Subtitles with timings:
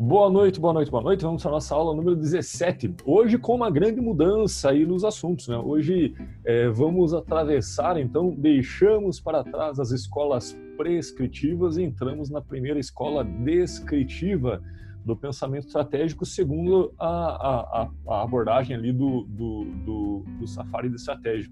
[0.00, 1.22] Boa noite, boa noite, boa noite.
[1.24, 2.94] Vamos para a nossa aula número 17.
[3.04, 5.48] Hoje com uma grande mudança aí nos assuntos.
[5.48, 5.56] Né?
[5.56, 12.78] Hoje é, vamos atravessar, então, deixamos para trás as escolas prescritivas e entramos na primeira
[12.78, 14.62] escola descritiva
[15.04, 20.94] do pensamento estratégico, segundo a, a, a abordagem ali do, do, do, do Safari de
[20.94, 21.50] estratégia.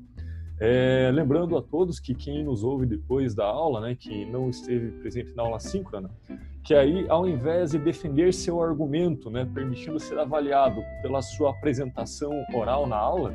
[0.60, 4.92] É, lembrando a todos que quem nos ouve depois da aula, né, que não esteve
[5.00, 6.08] presente na aula síncrona,
[6.66, 12.32] que aí, ao invés de defender seu argumento, né, permitindo ser avaliado pela sua apresentação
[12.52, 13.32] oral na aula,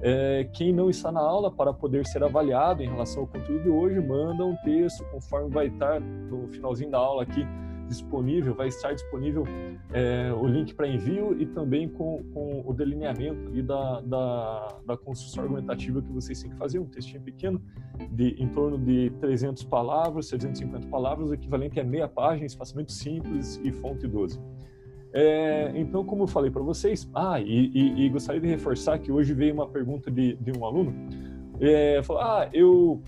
[0.00, 3.68] é, quem não está na aula para poder ser avaliado em relação ao conteúdo de
[3.68, 7.44] hoje, manda um texto conforme vai estar no finalzinho da aula aqui
[7.88, 9.44] disponível, vai estar disponível
[9.92, 14.96] é, o link para envio e também com, com o delineamento ali da, da, da,
[14.96, 17.60] construção argumentativa que vocês têm que fazer, um textinho pequeno,
[18.10, 23.60] de em torno de 300 palavras, 350 palavras, o equivalente a meia página, espaçamento simples
[23.64, 24.40] e fonte 12.
[25.12, 29.10] É, então, como eu falei para vocês, ah, e, e, e, gostaria de reforçar que
[29.10, 30.94] hoje veio uma pergunta de, de um aluno,
[31.60, 33.02] é, falou, ah, eu,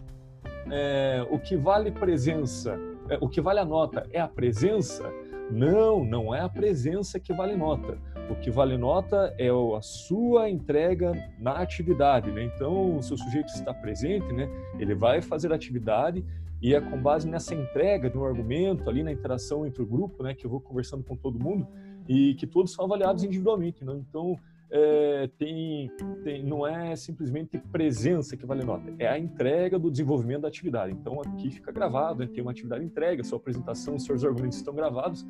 [0.71, 2.79] é, o que vale presença
[3.21, 5.11] o que vale a nota é a presença?
[5.51, 7.99] Não, não é a presença que vale nota.
[8.31, 12.31] O que vale nota é a sua entrega na atividade.
[12.31, 12.45] Né?
[12.45, 16.25] Então, se o sujeito está presente, né, ele vai fazer a atividade
[16.63, 20.23] e é com base nessa entrega de um argumento ali na interação entre o grupo,
[20.23, 21.67] né, que eu vou conversando com todo mundo
[22.09, 23.85] e que todos são avaliados individualmente.
[23.85, 23.95] Né?
[24.09, 24.39] Então,
[24.71, 25.91] é, tem,
[26.23, 30.93] tem, não é simplesmente presença que vale nota, é a entrega do desenvolvimento da atividade.
[30.93, 35.27] Então aqui fica gravado, tem uma atividade entrega, sua apresentação, seus argumentos estão gravados.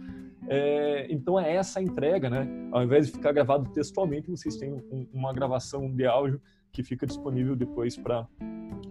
[0.49, 2.49] É, então é essa entrega, né?
[2.73, 6.41] Ao invés de ficar gravado textualmente, vocês têm um, uma gravação de áudio
[6.73, 8.27] que fica disponível depois para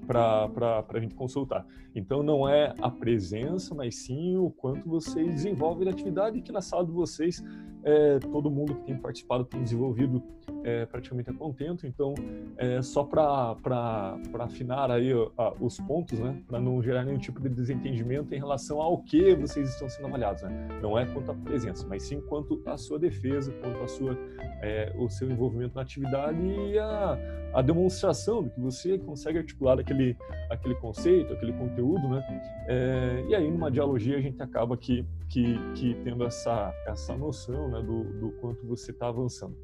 [0.05, 1.65] para a gente consultar.
[1.93, 6.61] Então, não é a presença, mas sim o quanto vocês desenvolvem a atividade que na
[6.61, 7.43] sala de vocês
[7.83, 10.21] é, todo mundo que tem participado tem desenvolvido
[10.63, 11.87] é, praticamente a contento.
[11.87, 12.13] Então,
[12.57, 13.55] é, só para
[14.39, 15.11] afinar aí
[15.59, 19.69] os pontos, né, para não gerar nenhum tipo de desentendimento em relação ao que vocês
[19.69, 20.41] estão sendo avaliados.
[20.41, 20.79] Né?
[20.81, 24.17] Não é quanto à presença, mas sim quanto à sua defesa, quanto à sua,
[24.61, 27.17] é, o seu envolvimento na atividade e a,
[27.53, 30.17] a demonstração de que você consegue articular aquele,
[30.49, 32.09] aquele conceito, aquele conteúdo.
[32.09, 32.41] Né?
[32.67, 37.69] É, e aí, numa dialogia, a gente acaba que, que, que tendo essa, essa noção
[37.69, 39.55] né, do, do quanto você está avançando.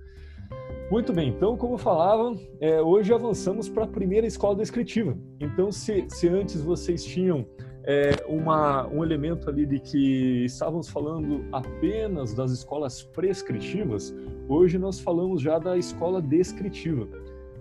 [0.92, 5.18] Muito bem, então, como eu falava, é, hoje avançamos para a primeira escola descritiva.
[5.40, 7.44] Então, se, se antes vocês tinham
[7.84, 14.14] é, uma, um elemento ali de que estávamos falando apenas das escolas prescritivas,
[14.48, 17.08] hoje nós falamos já da escola descritiva.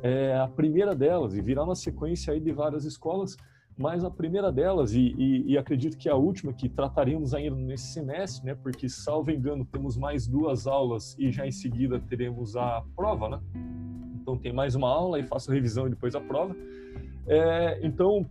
[0.04, 3.38] É, a primeira delas, e virá uma sequência aí de várias escolas,
[3.74, 7.86] mas a primeira delas, e, e, e, acredito que a última que trataremos ainda nesse
[7.86, 12.84] semestre, né, porque, salvo engano, temos mais duas aulas e já em seguida teremos a
[12.94, 13.40] prova, né?
[14.20, 16.54] Então, tem mais uma aula e faço revisão e depois a prova.
[17.26, 18.26] É, então,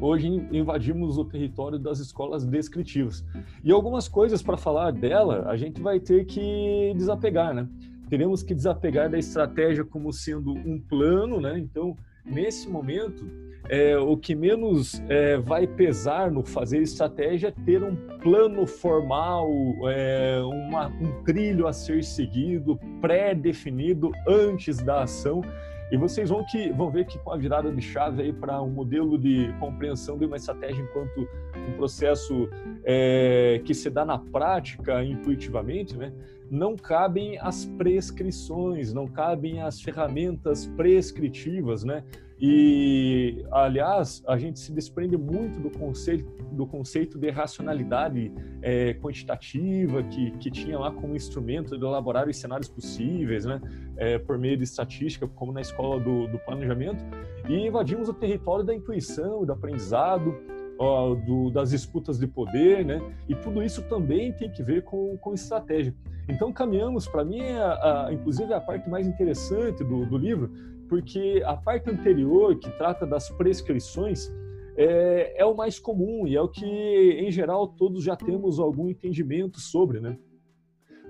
[0.00, 3.24] hoje invadimos o território das escolas descritivas.
[3.62, 7.68] E algumas coisas para falar dela, a gente vai ter que desapegar, né?
[8.08, 11.58] Teremos que desapegar da estratégia como sendo um plano, né?
[11.58, 13.26] Então, nesse momento,
[13.68, 19.46] é, o que menos é, vai pesar no fazer estratégia é ter um plano formal,
[19.88, 25.42] é, uma, um trilho a ser seguido, pré-definido antes da ação.
[25.90, 28.68] E vocês vão, que, vão ver que com a virada de chave aí para um
[28.68, 31.26] modelo de compreensão de uma estratégia enquanto
[31.56, 32.48] um processo
[32.84, 36.12] é, que se dá na prática intuitivamente, né?
[36.50, 42.02] não cabem as prescrições, não cabem as ferramentas prescritivas, né?
[42.40, 48.32] E, aliás, a gente se desprende muito do conceito, do conceito de racionalidade
[48.62, 53.60] é, quantitativa, que, que tinha lá como instrumento de elaborar os cenários possíveis, né,
[53.96, 57.02] é, por meio de estatística, como na escola do, do planejamento,
[57.48, 60.32] e invadimos o território da intuição do aprendizado,
[60.78, 65.18] ó, do, das disputas de poder, né, e tudo isso também tem que ver com,
[65.18, 65.92] com estratégia.
[66.28, 70.52] Então, caminhamos, para mim, a, a, inclusive a parte mais interessante do, do livro,
[70.88, 74.32] porque a parte anterior, que trata das prescrições,
[74.76, 78.88] é, é, o mais comum e é o que, em geral, todos já temos algum
[78.88, 80.16] entendimento sobre, né?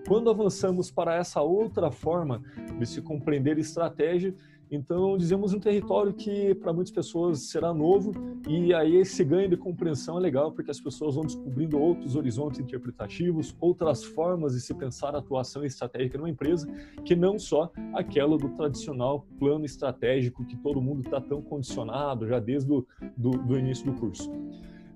[0.07, 2.43] Quando avançamos para essa outra forma
[2.79, 4.35] de se compreender estratégia,
[4.71, 8.13] então, dizemos um território que para muitas pessoas será novo
[8.47, 12.61] e aí esse ganho de compreensão é legal porque as pessoas vão descobrindo outros horizontes
[12.61, 16.67] interpretativos, outras formas de se pensar a atuação estratégica numa empresa
[17.05, 22.39] que não só aquela do tradicional plano estratégico que todo mundo está tão condicionado já
[22.39, 22.87] desde o
[23.17, 24.31] do, do início do curso.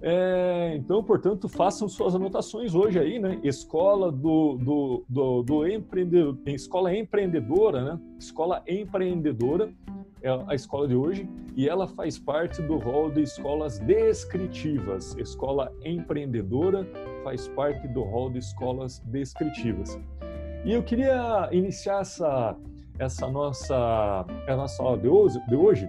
[0.05, 3.39] É, então, portanto, façam suas anotações hoje aí, né?
[3.45, 8.01] Escola do, do, do, do empreendedor, escola empreendedora, né?
[8.19, 9.73] Escola empreendedora
[10.21, 15.15] é a escola de hoje e ela faz parte do rol de escolas descritivas.
[15.17, 16.85] Escola empreendedora
[17.23, 20.01] faz parte do rol de escolas descritivas.
[20.65, 22.57] E eu queria iniciar essa
[22.99, 25.89] essa nossa a nossa aula de hoje, de hoje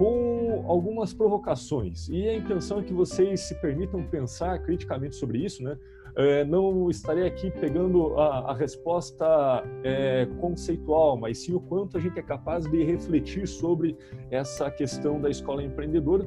[0.00, 2.08] com algumas provocações.
[2.08, 5.76] E a intenção é que vocês se permitam pensar criticamente sobre isso, né?
[6.16, 12.00] É, não estarei aqui pegando a, a resposta é, conceitual, mas sim o quanto a
[12.00, 13.94] gente é capaz de refletir sobre
[14.30, 16.26] essa questão da escola empreendedora.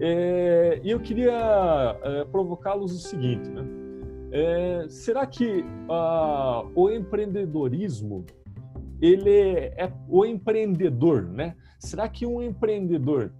[0.00, 3.64] É, e eu queria é, provocá-los o seguinte, né?
[4.32, 8.26] É, será que ah, o empreendedorismo
[9.00, 11.54] ele é o empreendedor, né?
[11.82, 13.32] Será que um empreendedor,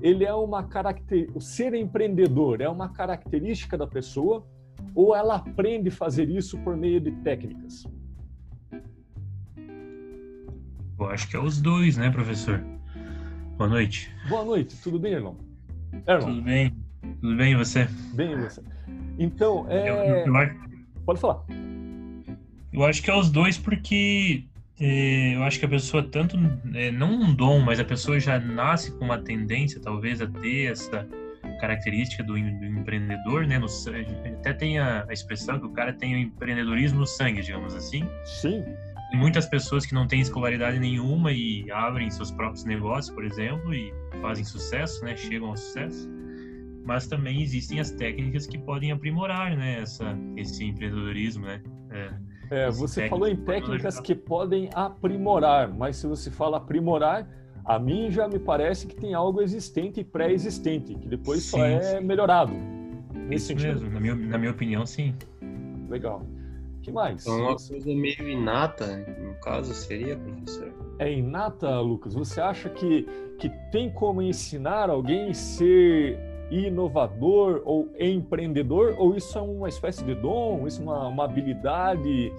[0.00, 1.28] ele é uma caracter...
[1.34, 4.46] o ser empreendedor é uma característica da pessoa
[4.94, 7.84] ou ela aprende a fazer isso por meio de técnicas?
[10.96, 12.64] Eu acho que é os dois, né, professor?
[13.56, 14.14] Boa noite.
[14.28, 15.36] Boa noite, tudo bem, irmão?
[16.06, 16.76] É, Tudo bem,
[17.20, 17.88] tudo bem e você?
[18.14, 18.62] Bem, e você?
[19.18, 19.90] Então, é...
[19.90, 20.54] Eu, eu,
[21.04, 21.44] Pode falar.
[22.72, 24.46] Eu acho que é os dois porque
[24.80, 26.36] é, eu acho que a pessoa tanto
[26.74, 30.70] é, não um dom, mas a pessoa já nasce com uma tendência, talvez, a ter
[30.70, 31.06] essa
[31.60, 33.58] característica do, do empreendedor, né?
[33.58, 33.66] No,
[34.38, 38.08] até tem a, a, expressão que o cara tem o empreendedorismo no sangue, digamos assim.
[38.24, 38.64] Sim.
[39.12, 43.74] E muitas pessoas que não têm escolaridade nenhuma e abrem seus próprios negócios, por exemplo,
[43.74, 45.16] e fazem sucesso, né?
[45.16, 46.08] Chegam ao sucesso.
[46.84, 49.80] Mas também existem as técnicas que podem aprimorar, né?
[49.80, 51.60] Essa, esse empreendedorismo, né?
[51.90, 57.28] É é, você falou em técnicas que podem aprimorar, mas se você fala aprimorar,
[57.64, 61.64] a mim já me parece que tem algo existente e pré-existente, que depois sim, só
[61.64, 62.04] é sim.
[62.04, 62.52] melhorado.
[63.12, 63.80] Nesse Isso sentido.
[63.80, 65.14] mesmo, na minha, na minha opinião, sim.
[65.88, 66.22] Legal.
[66.80, 67.22] que mais?
[67.22, 70.72] Então, uma coisa meio inata, no caso, seria, professor?
[70.98, 72.14] É inata, Lucas?
[72.14, 73.06] Você acha que,
[73.38, 76.18] que tem como ensinar alguém a ser
[76.50, 82.32] inovador ou empreendedor, ou isso é uma espécie de dom, isso é uma, uma habilidade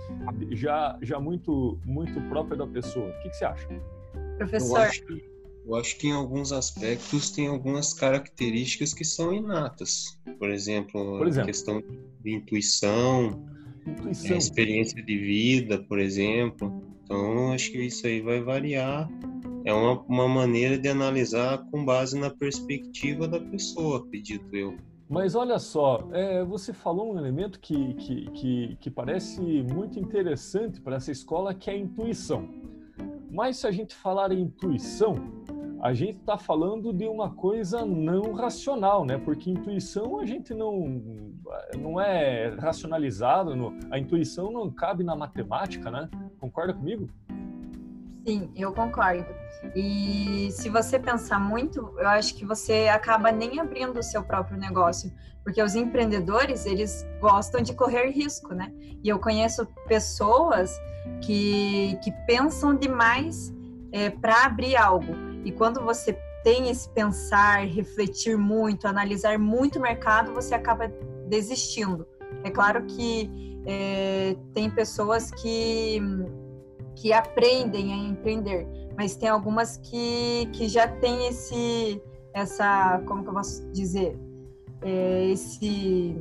[0.52, 3.08] já, já muito, muito própria da pessoa?
[3.08, 3.68] O que, que você acha?
[4.38, 4.78] Professor.
[4.78, 5.30] Eu acho, que,
[5.66, 10.20] eu acho que em alguns aspectos tem algumas características que são inatas.
[10.38, 11.44] Por exemplo, por exemplo?
[11.44, 11.84] a questão
[12.22, 13.46] de intuição,
[13.86, 14.38] intuição.
[14.38, 16.84] experiência de vida, por exemplo.
[17.04, 19.10] Então, acho que isso aí vai variar
[19.66, 24.76] é uma, uma maneira de analisar com base na perspectiva da pessoa, acredito eu.
[25.10, 30.80] Mas olha só, é, você falou um elemento que, que, que, que parece muito interessante
[30.80, 32.48] para essa escola, que é a intuição.
[33.32, 35.16] Mas se a gente falar em intuição,
[35.81, 39.18] a gente está falando de uma coisa não racional, né?
[39.18, 41.02] Porque intuição a gente não,
[41.78, 43.54] não é racionalizado,
[43.90, 46.10] a intuição não cabe na matemática, né?
[46.40, 47.10] Concorda comigo?
[48.28, 49.26] Sim, eu concordo.
[49.76, 54.58] E se você pensar muito, eu acho que você acaba nem abrindo o seu próprio
[54.58, 55.12] negócio,
[55.44, 58.72] porque os empreendedores, eles gostam de correr risco, né?
[59.04, 60.78] E eu conheço pessoas
[61.22, 63.54] que, que pensam demais
[63.92, 65.29] é, para abrir algo.
[65.44, 66.13] E quando você
[66.44, 70.88] tem esse pensar, refletir muito, analisar muito o mercado, você acaba
[71.27, 72.07] desistindo.
[72.44, 73.29] É claro que
[73.65, 76.01] é, tem pessoas que
[77.00, 78.67] que aprendem a empreender,
[78.98, 82.01] mas tem algumas que, que já têm esse,
[82.34, 84.19] essa, como que eu posso dizer,
[84.81, 86.15] é, esse,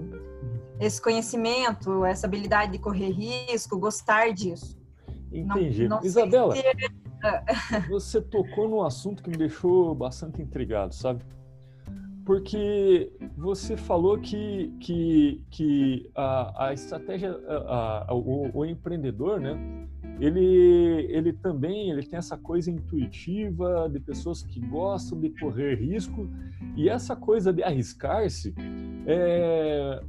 [0.79, 4.79] esse conhecimento, essa habilidade de correr risco, gostar disso.
[5.33, 5.89] Entendi.
[5.89, 6.63] Não, não Isabela, se...
[7.89, 11.25] você tocou num assunto que me deixou bastante intrigado, sabe?
[12.25, 19.57] Porque você falou que, que, que a, a estratégia, a, a, o, o empreendedor, né?
[20.21, 26.29] ele, ele também ele tem essa coisa intuitiva de pessoas que gostam de correr risco
[26.77, 28.55] e essa coisa de arriscar-se
[29.07, 30.03] é,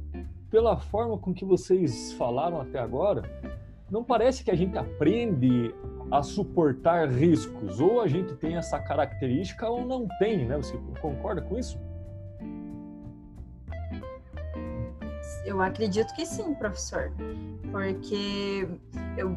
[0.50, 3.22] pela forma com que vocês falaram até agora
[3.90, 5.72] não parece que a gente aprende
[6.10, 11.40] a suportar riscos ou a gente tem essa característica ou não tem né você concorda
[11.42, 11.78] com isso
[15.44, 17.12] eu acredito que sim professor
[17.72, 18.68] porque
[19.16, 19.34] eu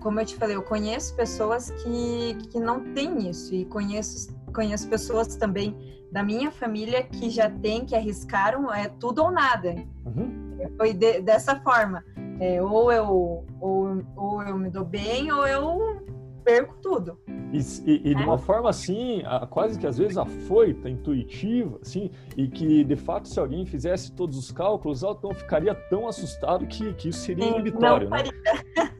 [0.00, 4.88] como eu te falei, eu conheço pessoas que, que não têm isso e conheço, conheço
[4.88, 5.76] pessoas também
[6.10, 9.74] da minha família que já tem, que arriscaram, é tudo ou nada.
[10.04, 10.50] Uhum.
[10.76, 12.04] Foi de, dessa forma.
[12.40, 16.02] É, ou, eu, ou, ou eu me dou bem, ou eu
[16.42, 17.18] perco tudo.
[17.52, 18.38] E, e, e de uma é.
[18.38, 23.64] forma assim, quase que às vezes afoita, intuitiva, assim, e que de fato se alguém
[23.66, 28.24] fizesse todos os cálculos, ela não ficaria tão assustado que, que isso seria inibitório, né?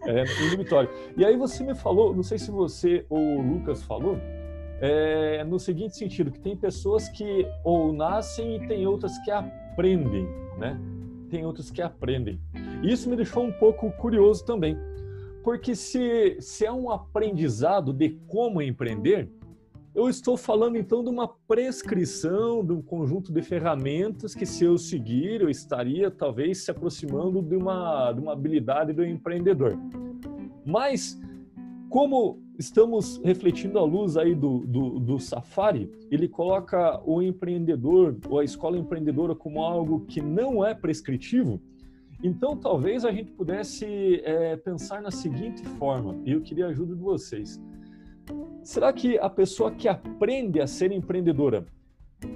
[0.06, 0.90] É, inibitório.
[1.16, 4.18] E aí você me falou, não sei se você ou o Lucas falou,
[4.80, 10.26] é, no seguinte sentido, que tem pessoas que ou nascem e tem outras que aprendem,
[10.58, 10.80] né?
[11.28, 12.40] Tem outras que aprendem.
[12.82, 14.76] Isso me deixou um pouco curioso também,
[15.42, 19.28] porque se, se é um aprendizado de como empreender,
[19.94, 24.78] eu estou falando então de uma prescrição, de um conjunto de ferramentas que, se eu
[24.78, 29.76] seguir, eu estaria talvez se aproximando de uma, de uma habilidade do empreendedor.
[30.64, 31.20] Mas,
[31.88, 38.38] como estamos refletindo à luz aí do, do, do Safari, ele coloca o empreendedor ou
[38.38, 41.60] a escola empreendedora como algo que não é prescritivo,
[42.22, 46.94] então, talvez a gente pudesse é, pensar na seguinte forma, e eu queria a ajuda
[46.94, 47.60] de vocês.
[48.62, 51.64] Será que a pessoa que aprende a ser empreendedora,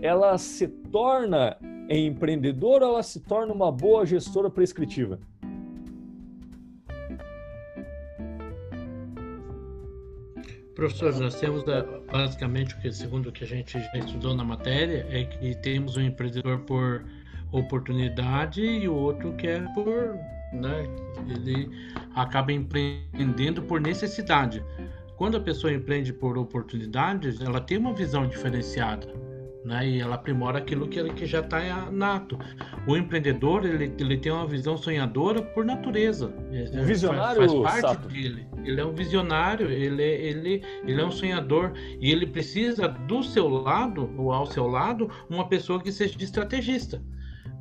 [0.01, 1.57] ela se torna
[1.89, 5.21] empreendedora ou ela se torna uma boa gestora prescritiva?
[10.75, 11.63] Professor, nós temos
[12.11, 15.97] basicamente o que, segundo o que a gente já estudou na matéria, é que temos
[15.97, 17.05] um empreendedor por
[17.59, 20.19] oportunidade e o outro que é por,
[20.53, 20.89] né,
[21.29, 21.71] ele
[22.15, 24.63] acaba empreendendo por necessidade.
[25.17, 29.07] Quando a pessoa empreende por oportunidades, ela tem uma visão diferenciada,
[29.65, 32.37] né, e ela aprimora aquilo que, que já está nato.
[32.89, 36.35] O empreendedor ele, ele tem uma visão sonhadora por natureza.
[36.75, 38.09] Um visionário faz, faz parte Sato.
[38.09, 38.47] dele.
[38.65, 43.49] Ele é um visionário, ele, ele, ele é um sonhador e ele precisa do seu
[43.49, 47.01] lado ou ao seu lado uma pessoa que seja estrategista.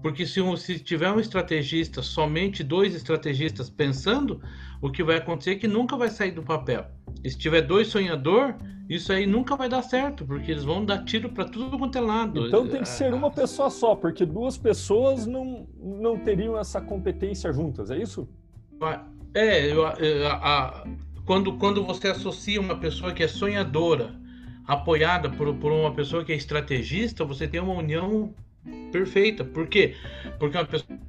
[0.04, 4.42] Porque se, um, se tiver um estrategista, somente dois estrategistas pensando,
[4.82, 6.86] o que vai acontecer é que nunca vai sair do papel.
[7.24, 8.54] E se tiver dois sonhador,
[8.90, 12.02] isso aí nunca vai dar certo, porque eles vão dar tiro para tudo quanto é
[12.02, 12.48] lado.
[12.48, 17.54] Então tem que ser uma pessoa só, porque duas pessoas não, não teriam essa competência
[17.54, 18.28] juntas, é isso?
[19.34, 20.88] É, eu, eu, a, a,
[21.26, 24.14] quando, quando você associa uma pessoa que é sonhadora,
[24.68, 28.34] apoiada por, por uma pessoa que é estrategista, você tem uma união
[28.92, 29.44] perfeita.
[29.44, 29.96] Por quê?
[30.40, 31.00] Porque uma pessoa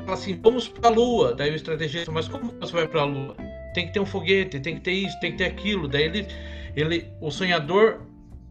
[0.00, 3.04] fala assim, vamos para a Lua, daí o estrategista, mas como você vai para a
[3.04, 3.36] Lua?
[3.74, 5.86] Tem que ter um foguete, tem que ter isso, tem que ter aquilo.
[5.86, 6.26] Daí ele,
[6.74, 8.00] ele o sonhador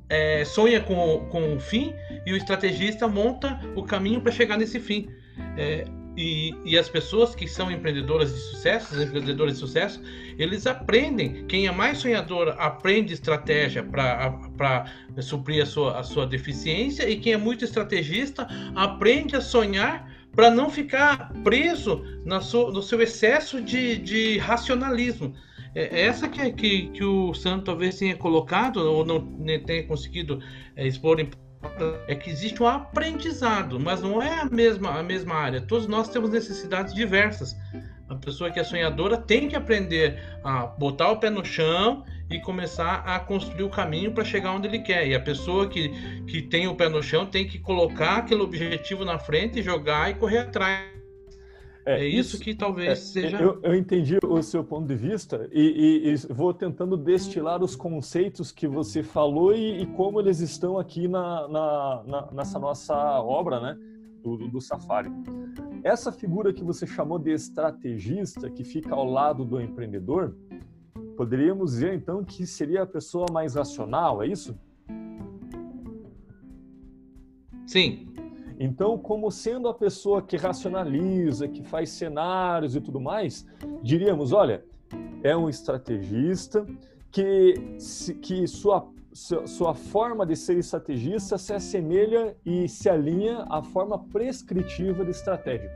[0.10, 1.94] é, sonha com, com o fim
[2.26, 5.10] e o estrategista monta o caminho para chegar nesse fim.
[5.58, 5.86] É,
[6.18, 10.02] e, e, as pessoas que são empreendedoras de sucesso, empreendedores de sucesso,
[10.38, 11.46] eles aprendem.
[11.46, 14.86] Quem é mais sonhador aprende estratégia para
[15.22, 20.50] suprir a sua, a sua deficiência, e quem é muito estrategista aprende a sonhar para
[20.50, 25.34] não ficar preso na sua, no seu excesso de, de racionalismo.
[25.74, 29.22] É, é essa que, que, que o Santo talvez tenha colocado, ou não
[29.66, 30.42] tenha conseguido
[30.76, 31.30] é, expor em
[32.08, 35.62] é que existe um aprendizado, mas não é a mesma, a mesma área.
[35.62, 37.56] Todos nós temos necessidades diversas.
[38.08, 42.40] A pessoa que é sonhadora tem que aprender a botar o pé no chão e
[42.40, 45.08] começar a construir o caminho para chegar onde ele quer.
[45.08, 45.90] E a pessoa que,
[46.26, 50.16] que tem o pé no chão tem que colocar aquele objetivo na frente, jogar e
[50.16, 50.95] correr atrás.
[51.86, 53.38] É, é isso, isso, que talvez é, seja.
[53.38, 57.76] Eu, eu, entendi o seu ponto de vista e, e, e, vou tentando destilar os
[57.76, 62.96] conceitos que você falou e, e como eles estão aqui na, na, na, nessa nossa
[63.22, 63.78] obra, né?
[64.24, 65.12] Do, do Safari.
[65.84, 70.36] Essa figura que você chamou de estrategista, que fica ao lado do empreendedor,
[71.16, 74.58] poderíamos dizer então que seria a pessoa mais racional, é isso?
[77.68, 78.08] Sim,
[78.60, 83.46] então, como sendo a pessoa que racionaliza, que faz cenários e tudo mais,
[83.82, 84.64] diríamos, olha,
[85.24, 86.66] é um estrategista
[87.12, 87.54] que,
[88.22, 95.04] que sua, sua forma de ser estrategista se assemelha e se alinha à forma prescritiva
[95.04, 95.72] de estratégia.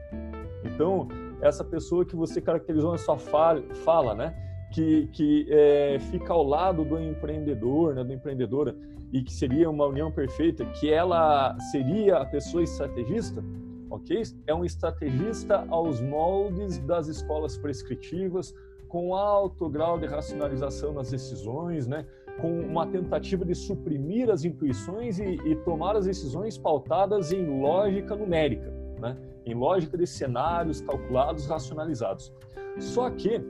[0.63, 1.07] Então,
[1.41, 4.35] essa pessoa que você caracterizou na sua fala, fala né?
[4.71, 8.03] que, que é, fica ao lado do empreendedor, né?
[8.03, 8.75] do empreendedora,
[9.11, 13.43] e que seria uma união perfeita, que ela seria a pessoa estrategista,
[13.89, 14.21] ok?
[14.45, 18.53] É um estrategista aos moldes das escolas prescritivas,
[18.87, 22.05] com alto grau de racionalização nas decisões, né?
[22.41, 28.15] com uma tentativa de suprimir as intuições e, e tomar as decisões pautadas em lógica
[28.15, 29.15] numérica, né?
[29.45, 32.33] em lógica de cenários calculados, racionalizados.
[32.79, 33.41] Só que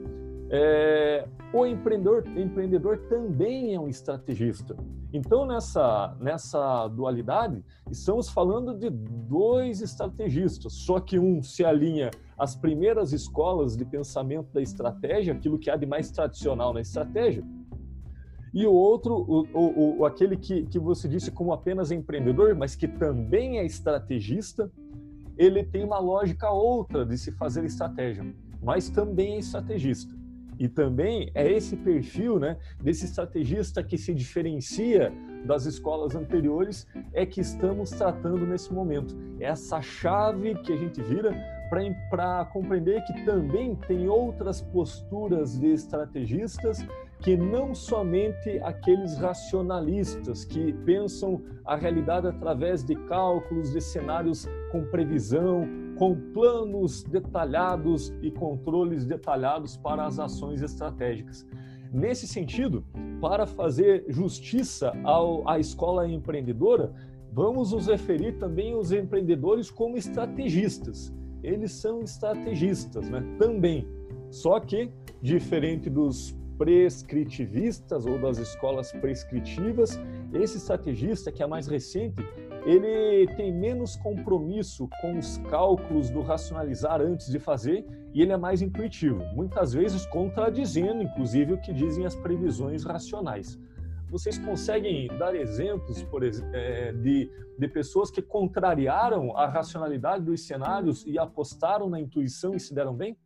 [0.52, 4.76] é, o empreendedor, empreendedor também é um estrategista.
[5.12, 12.56] Então, nessa, nessa dualidade, estamos falando de dois estrategistas, só que um se alinha às
[12.56, 17.44] primeiras escolas de pensamento da estratégia, aquilo que há de mais tradicional na estratégia,
[18.52, 22.74] E o outro, o, o, o, aquele que, que você disse como apenas empreendedor, mas
[22.74, 24.70] que também é estrategista,
[25.38, 28.26] ele tem uma lógica outra de se fazer estratégia,
[28.60, 30.19] mas também é estrategista.
[30.60, 35.10] E também é esse perfil né, desse estrategista que se diferencia
[35.46, 39.16] das escolas anteriores, é que estamos tratando nesse momento.
[39.40, 41.34] É essa chave que a gente vira
[42.10, 46.84] para compreender que também tem outras posturas de estrategistas
[47.20, 54.84] que não somente aqueles racionalistas que pensam a realidade através de cálculos, de cenários com
[54.84, 55.66] previsão,
[56.00, 61.46] com planos detalhados e controles detalhados para as ações estratégicas.
[61.92, 62.82] Nesse sentido,
[63.20, 66.90] para fazer justiça ao, à escola empreendedora,
[67.30, 71.12] vamos nos referir também aos empreendedores como estrategistas.
[71.42, 73.22] Eles são estrategistas, né?
[73.38, 73.86] Também.
[74.30, 74.90] Só que,
[75.20, 80.00] diferente dos prescritivistas ou das escolas prescritivas,
[80.32, 82.24] esse estrategista, que é mais recente,
[82.64, 88.36] ele tem menos compromisso com os cálculos do racionalizar antes de fazer e ele é
[88.36, 93.58] mais intuitivo, muitas vezes contradizendo, inclusive, o que dizem as previsões racionais.
[94.10, 101.06] Vocês conseguem dar exemplos, por é, de, de pessoas que contrariaram a racionalidade dos cenários
[101.06, 103.16] e apostaram na intuição e se deram bem?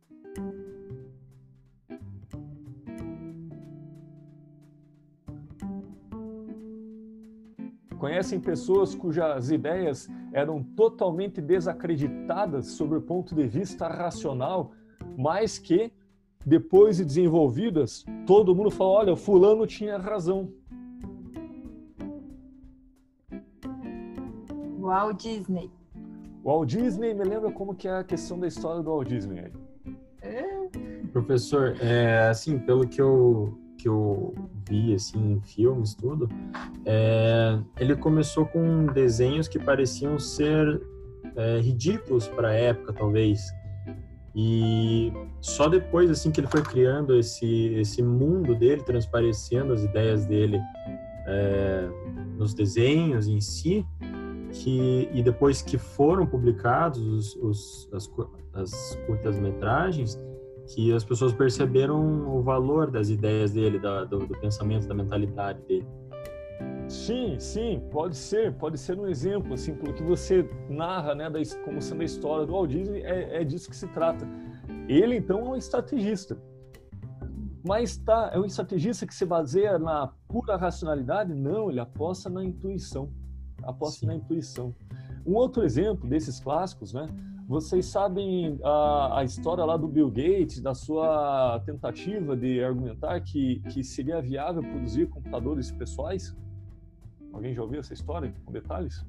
[7.97, 14.71] Conhecem pessoas cujas ideias eram totalmente desacreditadas sob o ponto de vista racional,
[15.17, 15.91] mas que,
[16.45, 20.51] depois de desenvolvidas, todo mundo fala: olha, o fulano tinha razão.
[24.79, 25.71] Walt Disney.
[26.43, 29.51] Walt Disney me lembra como que é a questão da história do Walt Disney.
[30.21, 30.45] É.
[31.11, 34.33] Professor, é, assim, pelo que eu que eu
[34.67, 36.29] vi assim em filmes tudo
[36.85, 40.81] é, ele começou com desenhos que pareciam ser
[41.35, 43.41] é, ridículos para a época talvez.
[44.37, 50.25] E só depois assim que ele foi criando esse esse mundo dele transparecendo as ideias
[50.25, 50.59] dele
[51.25, 51.87] é,
[52.37, 53.85] nos desenhos em si
[54.51, 58.11] que e depois que foram publicados os, os as,
[58.53, 60.19] as curtas metragens
[60.67, 65.61] que as pessoas perceberam o valor das ideias dele, da, do, do, pensamento, da mentalidade
[65.63, 65.87] dele.
[66.87, 71.39] Sim, sim, pode ser, pode ser um exemplo, assim, pelo que você narra, né, da,
[71.63, 74.27] como sendo a história do Walt Disney, é, é disso que se trata.
[74.87, 76.37] Ele, então, é um estrategista.
[77.67, 81.33] Mas tá, é um estrategista que se baseia na pura racionalidade?
[81.33, 83.09] Não, ele aposta na intuição.
[83.63, 84.05] Aposta sim.
[84.05, 84.75] na intuição.
[85.25, 87.07] Um outro exemplo desses clássicos, né,
[87.47, 93.61] vocês sabem a, a, história lá do Bill Gates, da sua tentativa de argumentar que,
[93.71, 96.35] que seria viável produzir computadores pessoais?
[97.31, 99.05] Alguém já ouviu essa história com detalhes?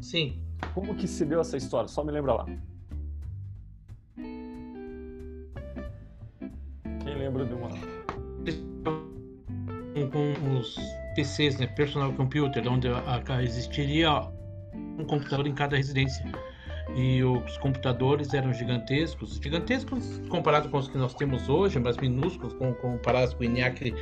[0.00, 0.40] Sim.
[0.72, 1.88] Como que se deu essa história?
[1.88, 2.46] Só me lembra lá.
[7.04, 7.68] Quem lembra de uma?
[10.12, 10.76] Com os
[11.14, 12.88] PCs, né, personal computer, onde
[13.42, 14.37] existiria
[14.98, 16.24] um computador em cada residência.
[16.96, 22.54] E os computadores eram gigantescos, gigantescos comparados com os que nós temos hoje, mas minúsculos
[22.54, 23.94] comparados com o ENIAC,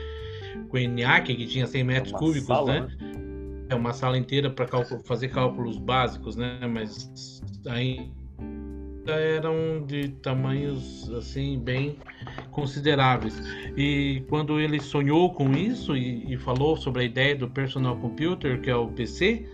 [0.68, 2.80] com o ENIAC que tinha 100 metros uma cúbicos, sala, né?
[2.80, 3.66] né?
[3.68, 4.68] É uma sala inteira para
[5.04, 6.60] fazer cálculos básicos, né?
[6.72, 8.08] Mas aí
[9.08, 11.98] eram de tamanhos assim bem
[12.50, 13.36] consideráveis.
[13.76, 18.60] E quando ele sonhou com isso e, e falou sobre a ideia do personal computer,
[18.60, 19.46] que é o PC,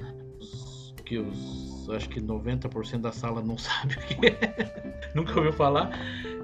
[1.12, 5.90] que os acho que 90% da sala não sabe o que é, nunca ouviu falar.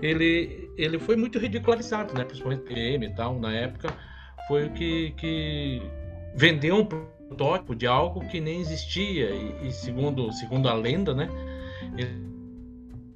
[0.02, 2.24] Ele, ele foi muito ridicularizado, né?
[2.24, 3.94] Principalmente PM e tal, na época.
[4.46, 5.80] Foi o que, que
[6.34, 9.30] vendeu um protótipo de algo que nem existia.
[9.30, 11.28] E, e segundo, segundo a lenda, né?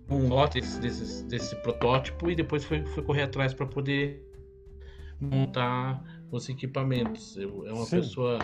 [0.09, 4.25] Um lote desse, desse, desse protótipo e depois foi, foi correr atrás para poder
[5.21, 7.37] montar os equipamentos.
[7.37, 7.97] É uma Sim.
[7.97, 8.39] pessoa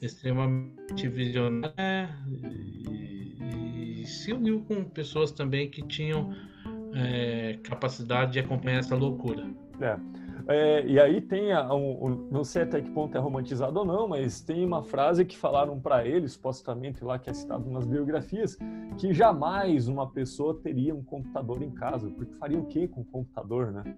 [0.00, 6.34] extremamente visionária e, e, se uniu com pessoas também que tinham
[6.94, 9.48] é, capacidade de acompanhar essa loucura.
[9.80, 9.96] É.
[10.48, 14.08] É, e aí tem, um, um, não sei até que ponto é romantizado ou não,
[14.08, 18.58] mas tem uma frase que falaram para ele, supostamente lá, que é citado nas biografias,
[18.98, 23.04] que jamais uma pessoa teria um computador em casa, porque faria o quê com um
[23.04, 23.94] computador, né?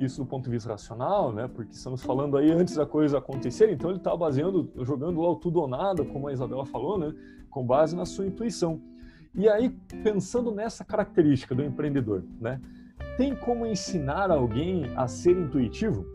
[0.00, 1.48] Isso do ponto de vista racional, né?
[1.48, 5.36] Porque estamos falando aí antes da coisa acontecer, então ele está baseando, jogando lá o
[5.36, 7.14] tudo ou nada, como a Isabela falou, né?
[7.50, 8.80] Com base na sua intuição.
[9.34, 9.70] E aí,
[10.02, 12.60] pensando nessa característica do empreendedor, né?
[13.16, 16.06] tem como ensinar alguém a ser intuitivo?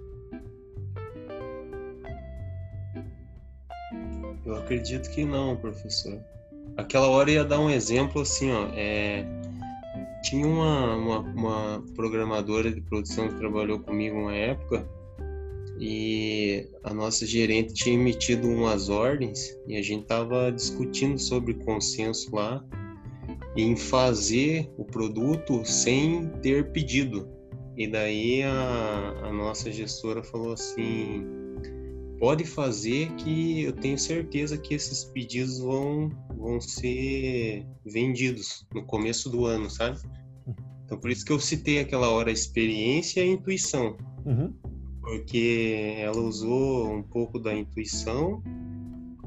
[4.43, 6.19] Eu acredito que não, professor.
[6.77, 8.69] Aquela hora ia dar um exemplo assim, ó.
[8.73, 9.23] É,
[10.25, 14.87] tinha uma, uma, uma, programadora de produção que trabalhou comigo uma época
[15.79, 22.35] e a nossa gerente tinha emitido umas ordens e a gente estava discutindo sobre consenso
[22.35, 22.65] lá
[23.55, 27.29] em fazer o produto sem ter pedido.
[27.77, 31.23] E daí a, a nossa gestora falou assim:
[32.19, 39.29] pode fazer que eu tenho certeza que esses pedidos vão, vão ser vendidos no começo
[39.29, 39.99] do ano, sabe?
[40.85, 43.97] Então por isso que eu citei aquela hora a experiência e a intuição.
[44.25, 44.53] Uhum
[45.05, 48.41] porque ela usou um pouco da intuição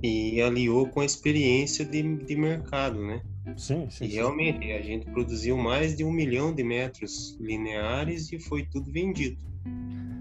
[0.02, 3.22] e aliou com a experiência de, de mercado, né?
[3.56, 4.04] Sim, sim.
[4.04, 4.72] E realmente sim.
[4.72, 9.38] a gente produziu mais de um milhão de metros lineares e foi tudo vendido.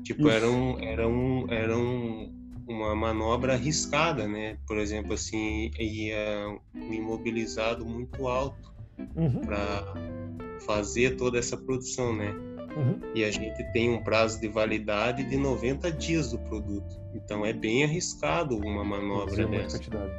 [0.04, 2.37] Tipo, era, um, era, um, era um,
[2.68, 4.58] uma manobra arriscada, né?
[4.68, 8.74] Por exemplo, assim, ia um imobilizado muito alto
[9.16, 9.42] uhum.
[9.42, 9.94] para
[10.66, 12.36] fazer toda essa produção, né?
[12.76, 13.00] Uhum.
[13.16, 17.00] E a gente tem um prazo de validade de 90 dias do produto.
[17.16, 19.78] Então é bem arriscado uma manobra é dessa.
[19.78, 20.12] Quantidade.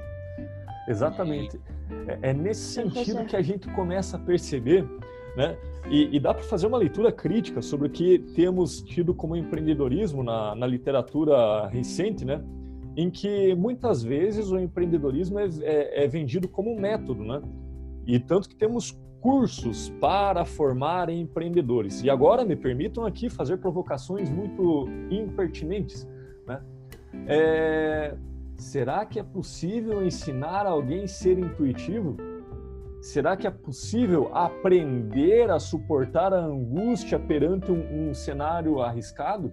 [0.88, 1.60] Exatamente.
[2.06, 4.84] É, é nesse sentido que a gente começa a perceber,
[5.38, 5.56] né?
[5.88, 10.24] E, e dá para fazer uma leitura crítica sobre o que temos tido como empreendedorismo
[10.24, 12.42] na, na literatura recente, né?
[12.96, 17.40] Em que muitas vezes o empreendedorismo é, é, é vendido como um método, né?
[18.04, 22.02] E tanto que temos cursos para formar empreendedores.
[22.02, 26.06] E agora me permitam aqui fazer provocações muito impertinentes.
[26.46, 26.60] Né?
[27.28, 28.16] É,
[28.56, 32.16] será que é possível ensinar alguém a ser intuitivo?
[33.00, 39.52] Será que é possível aprender a suportar a angústia perante um, um cenário arriscado?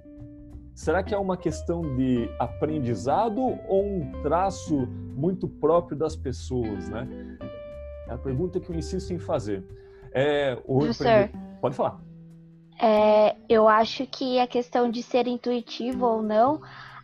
[0.74, 7.08] Será que é uma questão de aprendizado ou um traço muito próprio das pessoas, né?
[8.10, 9.64] É a pergunta que eu insisto em fazer.
[10.12, 11.30] É, Professor,
[11.62, 12.00] Pode falar.
[12.82, 16.62] É, eu acho que a questão de ser intuitivo ou não,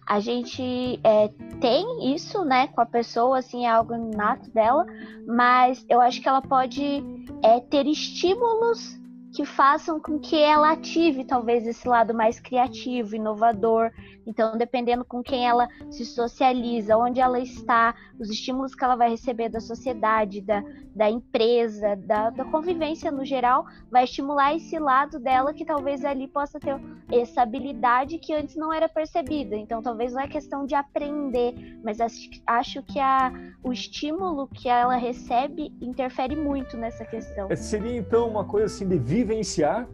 [0.07, 4.85] a gente é, tem isso, né, com a pessoa, assim, é algo inato dela,
[5.25, 7.03] mas eu acho que ela pode
[7.43, 8.99] é, ter estímulos
[9.33, 13.91] que façam com que ela ative talvez esse lado mais criativo, inovador.
[14.25, 19.09] Então, dependendo com quem ela se socializa, onde ela está, os estímulos que ela vai
[19.09, 20.63] receber da sociedade, da,
[20.95, 26.27] da empresa, da, da convivência no geral, vai estimular esse lado dela que talvez ali
[26.27, 26.79] possa ter
[27.11, 29.55] essa habilidade que antes não era percebida.
[29.55, 33.31] Então, talvez não é questão de aprender, mas acho que a,
[33.63, 37.47] o estímulo que ela recebe interfere muito nessa questão.
[37.49, 39.87] É, seria então uma coisa assim de vivenciar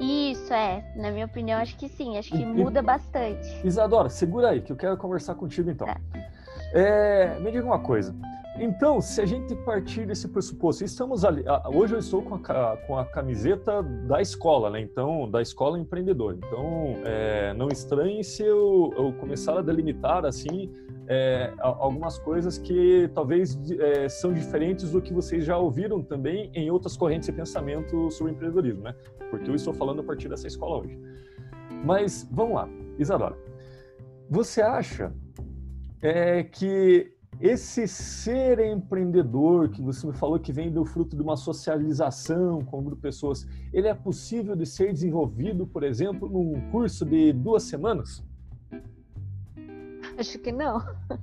[0.00, 0.84] isso, é.
[0.96, 2.16] Na minha opinião, acho que sim.
[2.16, 3.66] Acho que muda bastante.
[3.66, 5.86] Isadora, segura aí, que eu quero conversar contigo então.
[5.86, 6.00] Tá.
[6.72, 8.14] É, me diga uma coisa.
[8.60, 11.44] Então, se a gente partir desse pressuposto, estamos ali.
[11.72, 14.80] Hoje eu estou com a, com a camiseta da escola, né?
[14.80, 16.36] Então, da escola empreendedor.
[16.36, 20.72] Então, é, não estranhe se eu, eu, começar a delimitar assim
[21.06, 26.68] é, algumas coisas que talvez é, são diferentes do que vocês já ouviram também em
[26.68, 28.94] outras correntes de pensamento sobre empreendedorismo, né?
[29.30, 30.98] Porque eu estou falando a partir dessa escola hoje.
[31.84, 32.68] Mas vamos lá,
[32.98, 33.36] Isadora.
[34.28, 35.12] Você acha
[36.02, 41.36] é, que esse ser empreendedor que você me falou que vem do fruto de uma
[41.36, 46.60] socialização com um grupo de pessoas, ele é possível de ser desenvolvido, por exemplo, num
[46.70, 48.24] curso de duas semanas?
[50.18, 50.78] Acho que não.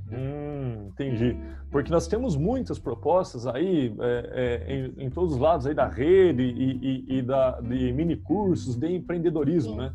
[0.10, 1.38] Hum, entendi.
[1.70, 5.88] Porque nós temos muitas propostas aí é, é, em, em, todos os lados aí da
[5.88, 9.78] rede e, e, e da, de mini cursos de empreendedorismo, Sim.
[9.80, 9.94] né?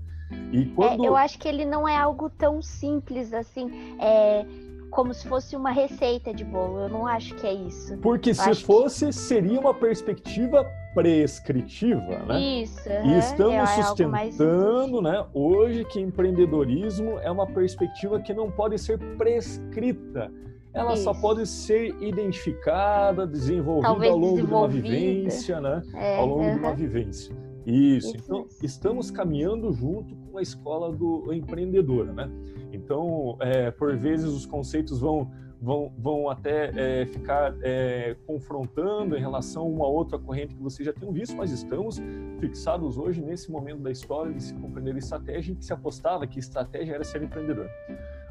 [0.53, 1.03] E quando...
[1.03, 3.99] É, eu acho que ele não é algo tão simples assim.
[3.99, 4.45] É,
[4.91, 6.81] como se fosse uma receita de bolo.
[6.81, 7.97] Eu não acho que é isso.
[7.99, 9.13] Porque eu se fosse, que...
[9.13, 12.41] seria uma perspectiva prescritiva, né?
[12.41, 12.89] Isso.
[12.89, 18.99] E estamos é, sustentando, né, hoje que empreendedorismo é uma perspectiva que não pode ser
[19.17, 20.31] prescrita.
[20.73, 21.05] Ela Isso.
[21.05, 25.83] só pode ser identificada, desenvolvida Talvez ao longo de uma vivência, né?
[25.95, 26.55] É, ao longo uh -huh.
[26.55, 27.50] de uma vivência.
[27.67, 28.17] Isso.
[28.17, 32.31] Então, estamos caminhando junto com a escola do empreendedora, né?
[32.73, 39.21] Então, é, por vezes os conceitos vão vão, vão até é, ficar é, confrontando em
[39.21, 42.01] relação a uma outra corrente que vocês já tenham visto, mas estamos
[42.41, 46.39] fixados hoje nesse momento da história de se compreender estratégia e que se apostava que
[46.39, 47.69] estratégia era ser empreendedor.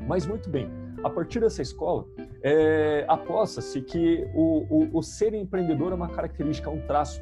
[0.08, 0.70] Mas muito bem,
[1.04, 2.06] a partir dessa escola,
[2.42, 7.22] é, aposta-se que o, o, o ser empreendedor é uma característica, um traço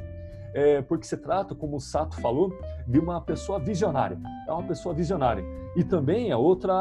[0.58, 2.52] é, porque se trata, como o Sato falou,
[2.86, 4.18] de uma pessoa visionária.
[4.48, 5.44] É uma pessoa visionária.
[5.76, 6.72] E também é outra,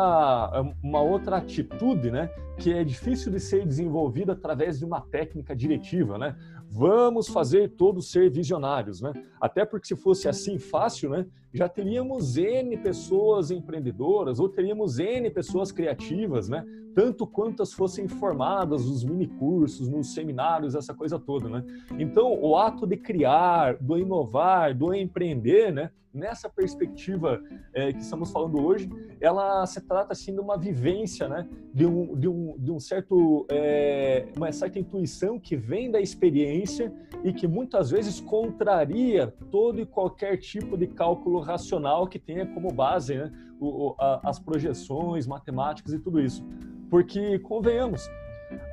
[0.53, 5.55] é uma outra atitude, né, que é difícil de ser desenvolvida através de uma técnica
[5.55, 6.35] diretiva, né?
[6.69, 9.13] Vamos fazer todos ser visionários, né?
[9.39, 15.29] Até porque se fosse assim fácil, né, já teríamos N pessoas empreendedoras ou teríamos N
[15.29, 16.65] pessoas criativas, né?
[16.93, 21.63] Tanto quantas fossem formadas nos mini cursos, nos seminários, essa coisa toda, né?
[21.99, 25.91] Então, o ato de criar, do inovar, do empreender, né?
[26.17, 27.41] nessa perspectiva
[27.73, 28.89] é, que estamos falando hoje,
[29.21, 31.47] ela se trata assim de uma vivência, né?
[31.73, 36.91] De um, de um, de um certo, é, uma certa intuição que vem da experiência
[37.23, 42.71] e que muitas vezes contraria todo e qualquer tipo de cálculo racional que tenha como
[42.71, 43.31] base né?
[43.59, 46.45] o, a, as projeções matemáticas e tudo isso.
[46.89, 48.09] Porque, convenhamos,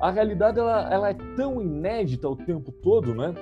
[0.01, 3.33] a realidade ela, ela é tão inédita o tempo todo, né?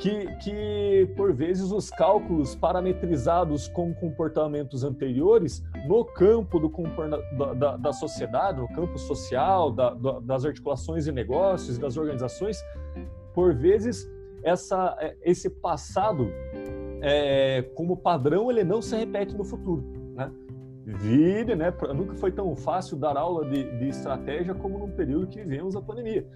[0.00, 7.92] que, que, por vezes, os cálculos parametrizados com comportamentos anteriores no campo do, da, da
[7.92, 9.90] sociedade, no campo social, da,
[10.22, 12.64] das articulações e negócios, das organizações,
[13.34, 14.10] por vezes,
[14.42, 16.30] essa, é, esse passado
[17.00, 19.82] é, como padrão ele não se repete no futuro.
[20.14, 20.30] Né?
[20.84, 21.72] Vire, né?
[21.94, 25.82] Nunca foi tão fácil dar aula de, de estratégia como num período que vivemos a
[25.82, 26.26] pandemia.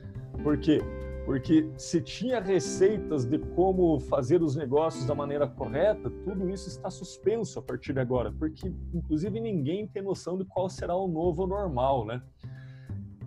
[0.43, 0.81] Por quê?
[1.25, 6.91] Porque se tinha receitas de como fazer os negócios da maneira correta, tudo isso está
[6.91, 11.47] suspenso a partir de agora, porque inclusive ninguém tem noção de qual será o novo
[11.47, 12.23] normal, né?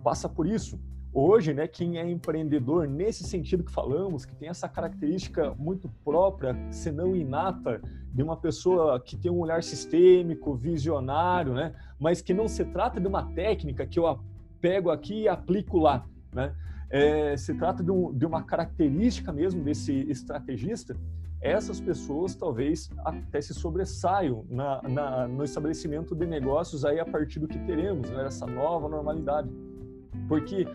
[0.04, 0.78] Passa por isso.
[1.12, 6.56] Hoje, né, quem é empreendedor nesse sentido que falamos, que tem essa característica muito própria,
[6.70, 7.80] se não inata,
[8.12, 13.00] de uma pessoa que tem um olhar sistêmico, visionário, né, mas que não se trata
[13.00, 14.18] de uma técnica que eu
[14.60, 16.54] pego aqui e aplico lá, né?
[16.90, 20.96] é, se trata de, um, de, uma característica mesmo desse estrategista,
[21.40, 27.38] essas pessoas talvez até se sobressaiam na, na, no estabelecimento de negócios aí a partir
[27.38, 29.48] do que teremos, né, essa nova normalidade.
[30.26, 30.66] Porque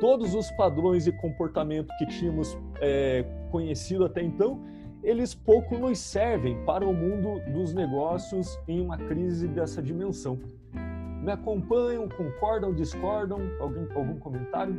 [0.00, 4.60] todos os padrões de comportamento que tínhamos é, conhecido até então,
[5.02, 10.38] eles pouco nos servem para o mundo dos negócios em uma crise dessa dimensão.
[11.22, 13.38] Me acompanham, concordam, discordam?
[13.60, 14.74] Alguém, algum comentário?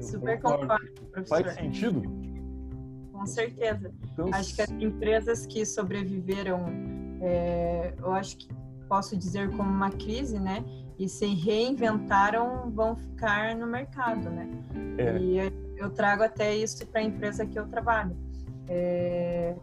[0.00, 1.42] Super concordo, professor.
[1.44, 2.02] Faz sentido?
[3.12, 3.92] Com certeza.
[4.12, 6.64] Então, acho que as empresas que sobreviveram,
[7.20, 8.48] é, eu acho que
[8.88, 10.64] posso dizer como uma crise, né?
[11.00, 14.46] E se reinventaram, vão ficar no mercado, né?
[14.98, 15.16] É.
[15.16, 15.38] E
[15.78, 18.14] eu trago até isso para a empresa que eu trabalho.
[18.68, 19.56] É,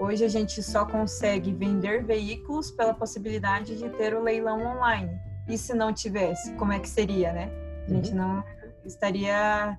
[0.00, 5.16] hoje a gente só consegue vender veículos pela possibilidade de ter o leilão online.
[5.48, 7.52] E se não tivesse, como é que seria, né?
[7.86, 8.16] A gente uhum.
[8.16, 8.44] não
[8.84, 9.78] estaria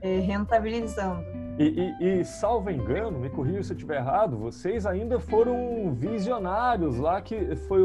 [0.00, 1.22] é, rentabilizando.
[1.56, 6.98] E, e, e, salvo engano, me corrija se eu estiver errado, vocês ainda foram visionários
[6.98, 7.80] lá, que foi,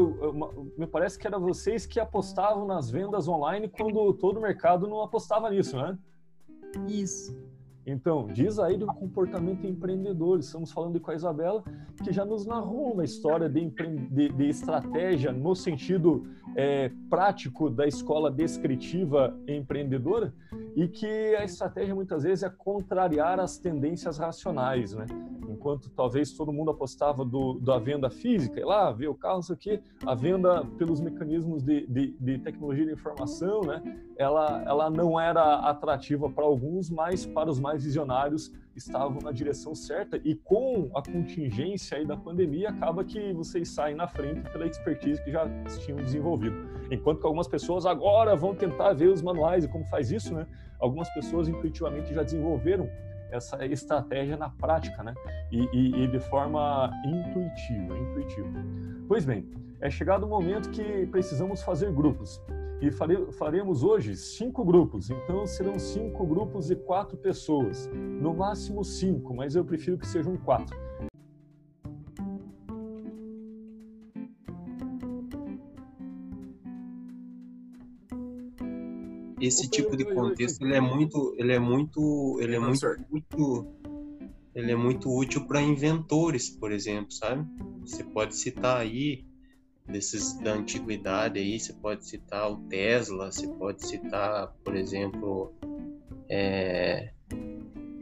[0.76, 5.00] me parece que era vocês que apostavam nas vendas online quando todo o mercado não
[5.02, 5.96] apostava nisso, né?
[6.88, 7.49] Isso.
[7.90, 10.38] Então, diz aí do comportamento empreendedor.
[10.38, 11.64] Estamos falando com a Isabela,
[12.04, 13.68] que já nos narrou uma história de,
[14.10, 16.24] de, de estratégia no sentido
[16.54, 20.32] é, prático da escola descritiva empreendedora
[20.76, 25.06] e que a estratégia muitas vezes é contrariar as tendências racionais, né?
[25.48, 29.80] Enquanto talvez todo mundo apostava do, da venda física, lá, ver o carro, isso aqui,
[30.06, 33.82] a venda pelos mecanismos de, de, de tecnologia informação, né?
[34.20, 39.74] Ela, ela não era atrativa para alguns, mas para os mais visionários estavam na direção
[39.74, 44.66] certa e com a contingência aí da pandemia acaba que vocês saem na frente pela
[44.66, 46.54] expertise que já tinham desenvolvido.
[46.90, 50.46] Enquanto que algumas pessoas agora vão tentar ver os manuais e como faz isso, né?
[50.78, 52.90] Algumas pessoas intuitivamente já desenvolveram
[53.30, 55.14] essa estratégia na prática, né?
[55.50, 58.48] E, e, e de forma intuitiva, intuitiva.
[59.08, 59.48] Pois bem,
[59.80, 62.38] é chegado o momento que precisamos fazer grupos.
[62.82, 62.90] E
[63.32, 69.54] faremos hoje cinco grupos, então serão cinco grupos de quatro pessoas, no máximo cinco, mas
[69.54, 70.74] eu prefiro que sejam quatro.
[79.38, 83.66] Esse tipo de contexto ele é muito, ele é muito, ele é muito útil,
[84.54, 87.46] ele é muito útil para inventores, por exemplo, sabe?
[87.80, 89.24] Você pode citar aí
[89.90, 95.52] desses da antiguidade aí, você pode citar o Tesla, você pode citar, por exemplo,
[96.28, 97.10] é,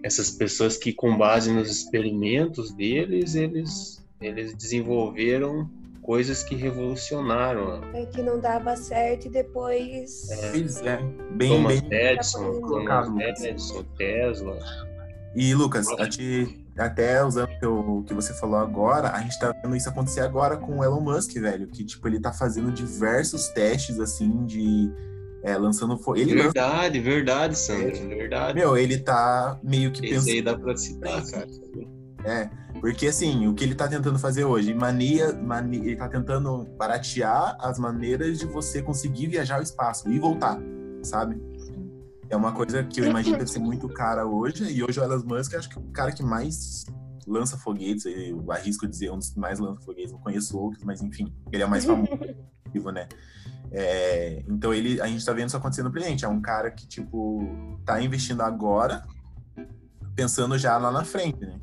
[0.02, 5.70] essas pessoas que com base nos experimentos deles, eles eles desenvolveram
[6.02, 7.82] coisas que revolucionaram.
[7.94, 10.30] É que não dava certo e depois.
[10.30, 10.96] É, pois é,
[11.32, 14.58] bem, Thomas bem Edison, Thomas Edison, Tesla.
[15.34, 19.88] E, Lucas, te, até usando o que você falou agora, a gente tá vendo isso
[19.88, 21.66] acontecer agora com o Elon Musk, velho.
[21.66, 24.90] Que, tipo, ele tá fazendo diversos testes, assim, de...
[25.42, 25.98] É, lançando...
[26.16, 27.10] Ele verdade, lança...
[27.10, 28.58] verdade, Sandro, verdade.
[28.58, 30.30] Meu, ele tá meio que Esse pensando...
[30.30, 31.46] aí dá pra citar, cara.
[32.24, 36.64] É, porque assim, o que ele tá tentando fazer hoje, mania, mania, ele tá tentando
[36.76, 40.58] baratear as maneiras de você conseguir viajar ao espaço e voltar,
[41.02, 41.40] sabe?
[42.30, 45.04] É uma coisa que eu imagino que deve ser muito cara hoje, e hoje o
[45.04, 46.84] Elon Musk acho que é o cara que mais
[47.26, 51.02] lança foguetes, eu arrisco dizer, um dos que mais lança foguetes, não conheço outros, mas
[51.02, 52.10] enfim, ele é o mais famoso,
[52.92, 53.08] né?
[53.70, 56.86] É, então ele, a gente tá vendo isso acontecendo pra gente, é um cara que,
[56.86, 59.02] tipo, tá investindo agora,
[60.14, 61.60] pensando já lá na frente, né?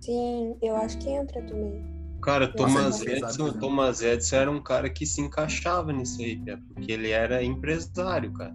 [0.00, 1.84] Sim, eu acho que entra também.
[2.22, 6.40] Cara, Thomas Edison, Thomas Edison era um cara que se encaixava nisso aí,
[6.74, 8.54] porque ele era empresário, cara.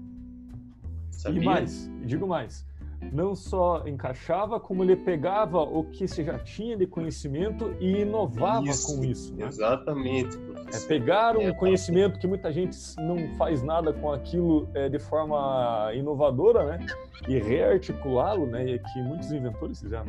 [1.21, 1.39] Sabia?
[1.39, 2.65] E mais, digo mais,
[3.13, 8.65] não só encaixava, como ele pegava o que você já tinha de conhecimento e inovava
[8.65, 9.35] isso, com isso.
[9.35, 9.45] Né?
[9.45, 10.35] Exatamente.
[10.73, 14.97] É pegar um é, conhecimento que muita gente não faz nada com aquilo é, de
[14.97, 16.87] forma inovadora, né?
[17.27, 18.65] E rearticulá-lo, né?
[18.65, 20.05] E que muitos inventores fizeram.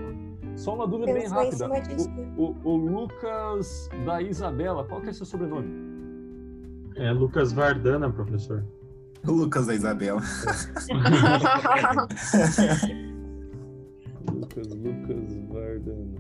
[0.56, 1.68] Só uma dúvida bem rápida.
[2.38, 5.68] O, o, o, Lucas da Isabela, qual que é seu sobrenome?
[6.96, 8.64] É Lucas Vardana, professor.
[9.26, 10.20] O Lucas da Isabela.
[14.30, 16.18] Lucas, Lucas Vardana.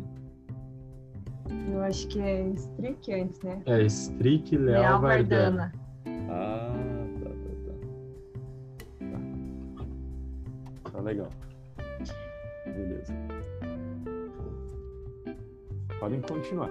[1.70, 3.60] Eu acho que é Strick antes, né?
[3.66, 5.72] É, Strick Leal, Leal Vardana.
[6.04, 6.30] Vardana.
[6.30, 6.74] Ah,
[7.22, 7.50] tá, tá,
[10.84, 10.90] tá.
[10.92, 11.28] Tá legal.
[12.66, 13.12] Beleza.
[15.98, 16.70] Podem continuar.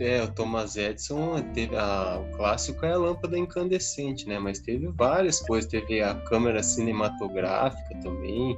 [0.00, 4.38] É, o Thomas Edison teve a, o clássico é a lâmpada incandescente, né?
[4.38, 8.56] Mas teve várias coisas, teve a câmera cinematográfica também,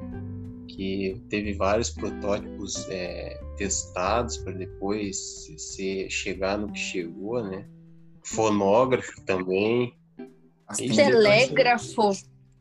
[0.68, 7.66] que teve vários protótipos é, testados para depois se chegar no que chegou, né?
[8.24, 9.94] Fonógrafo também.
[10.76, 12.12] Telégrafo.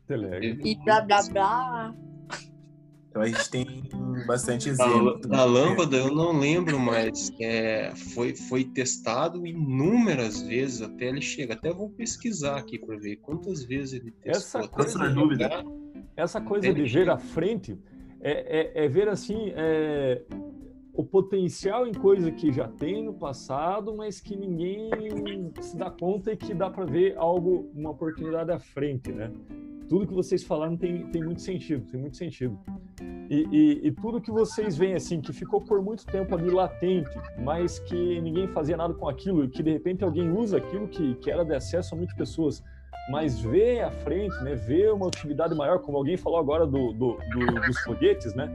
[0.06, 0.66] Telégrafo.
[0.66, 2.05] E blá blá blá.
[3.16, 3.66] Então a gente tem
[4.26, 5.18] bastante exemplo.
[5.30, 11.22] A, a lâmpada eu não lembro, mas é, foi, foi testado inúmeras vezes até ele
[11.22, 11.54] chega.
[11.54, 14.60] Até vou pesquisar aqui para ver quantas vezes ele testou.
[14.60, 15.64] Essa coisa, dúvida.
[16.14, 17.78] Essa coisa de ver à frente
[18.20, 20.22] é, é, é ver assim é,
[20.92, 24.90] o potencial em coisa que já tem no passado, mas que ninguém
[25.62, 29.32] se dá conta e que dá para ver algo, uma oportunidade à frente, né?
[29.88, 32.58] Tudo que vocês falaram tem, tem muito sentido, tem muito sentido.
[33.28, 37.10] E, e, e, tudo que vocês veem assim, que ficou por muito tempo ali latente,
[37.38, 41.14] mas que ninguém fazia nada com aquilo, e que de repente alguém usa aquilo que,
[41.16, 42.62] que era de acesso a muitas pessoas,
[43.10, 47.18] mas vê à frente, né, vê uma utilidade maior, como alguém falou agora do, do,
[47.18, 48.48] do dos foguetes, né?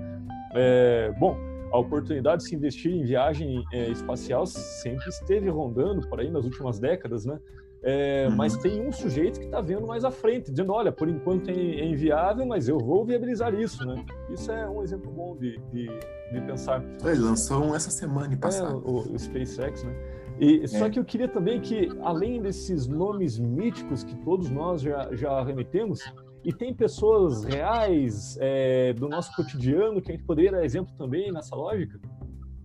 [0.53, 1.37] É, bom,
[1.71, 6.43] a oportunidade de se investir em viagem é, espacial sempre esteve rondando por aí nas
[6.43, 7.39] últimas décadas, né?
[7.83, 8.35] É, uhum.
[8.35, 11.53] Mas tem um sujeito que está vendo mais à frente, dizendo: olha, por enquanto é,
[11.53, 14.05] é inviável, mas eu vou viabilizar isso, né?
[14.29, 15.87] Isso é um exemplo bom de, de,
[16.31, 16.83] de pensar.
[17.03, 18.71] Ele lançou um essa semana e passada.
[18.71, 19.95] É, o, o, SpaceX, né?
[20.39, 20.89] E, só é.
[20.91, 26.01] que eu queria também que, além desses nomes míticos que todos nós já, já remetemos,
[26.43, 31.31] e tem pessoas reais é, do nosso cotidiano que a gente poderia dar exemplo também
[31.31, 31.99] nessa lógica?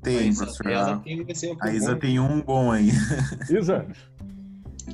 [0.02, 0.66] Tem, professor.
[1.60, 2.90] A Isa tem um bom aí.
[3.50, 3.86] Isa,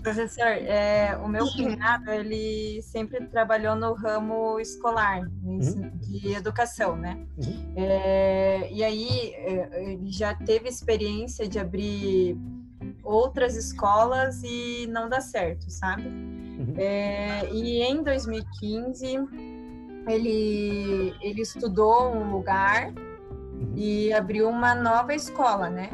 [0.00, 5.90] Professor, é, o meu cunhado, ele sempre trabalhou no ramo escolar, uhum.
[6.00, 7.26] de educação, né?
[7.36, 7.72] Uhum.
[7.76, 12.36] É, e aí, é, ele já teve experiência de abrir
[13.02, 16.08] outras escolas e não dá certo, sabe?
[16.08, 16.74] Uhum.
[16.76, 19.18] É, e em 2015,
[20.08, 23.72] ele, ele estudou um lugar uhum.
[23.76, 25.90] e abriu uma nova escola, né?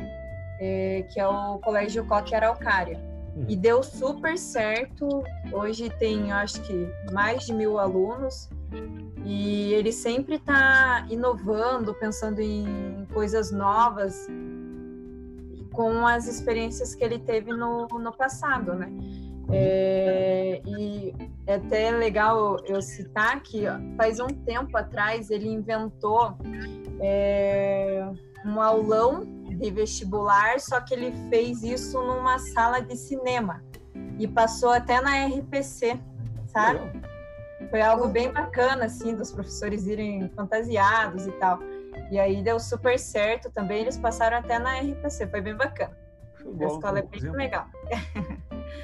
[0.61, 3.08] É, que é o Colégio Coque Araucária.
[3.49, 5.23] E deu super certo.
[5.53, 8.49] Hoje tem, acho que, mais de mil alunos.
[9.25, 14.27] E ele sempre está inovando, pensando em coisas novas
[15.73, 18.91] com as experiências que ele teve no, no passado, né?
[19.51, 21.15] É, e
[21.47, 26.37] é até legal eu citar que ó, faz um tempo atrás ele inventou
[27.01, 28.07] é,
[28.45, 29.27] um aulão
[29.59, 33.63] de vestibular, só que ele fez isso numa sala de cinema
[34.19, 35.99] e passou até na RPC,
[36.47, 36.81] sabe?
[37.71, 41.59] Foi algo bem bacana, assim, dos professores irem fantasiados e tal.
[42.11, 45.97] E aí deu super certo também, eles passaram até na RPC, foi bem bacana.
[46.45, 47.37] Bom, a escola é bem exemplo.
[47.37, 47.67] legal.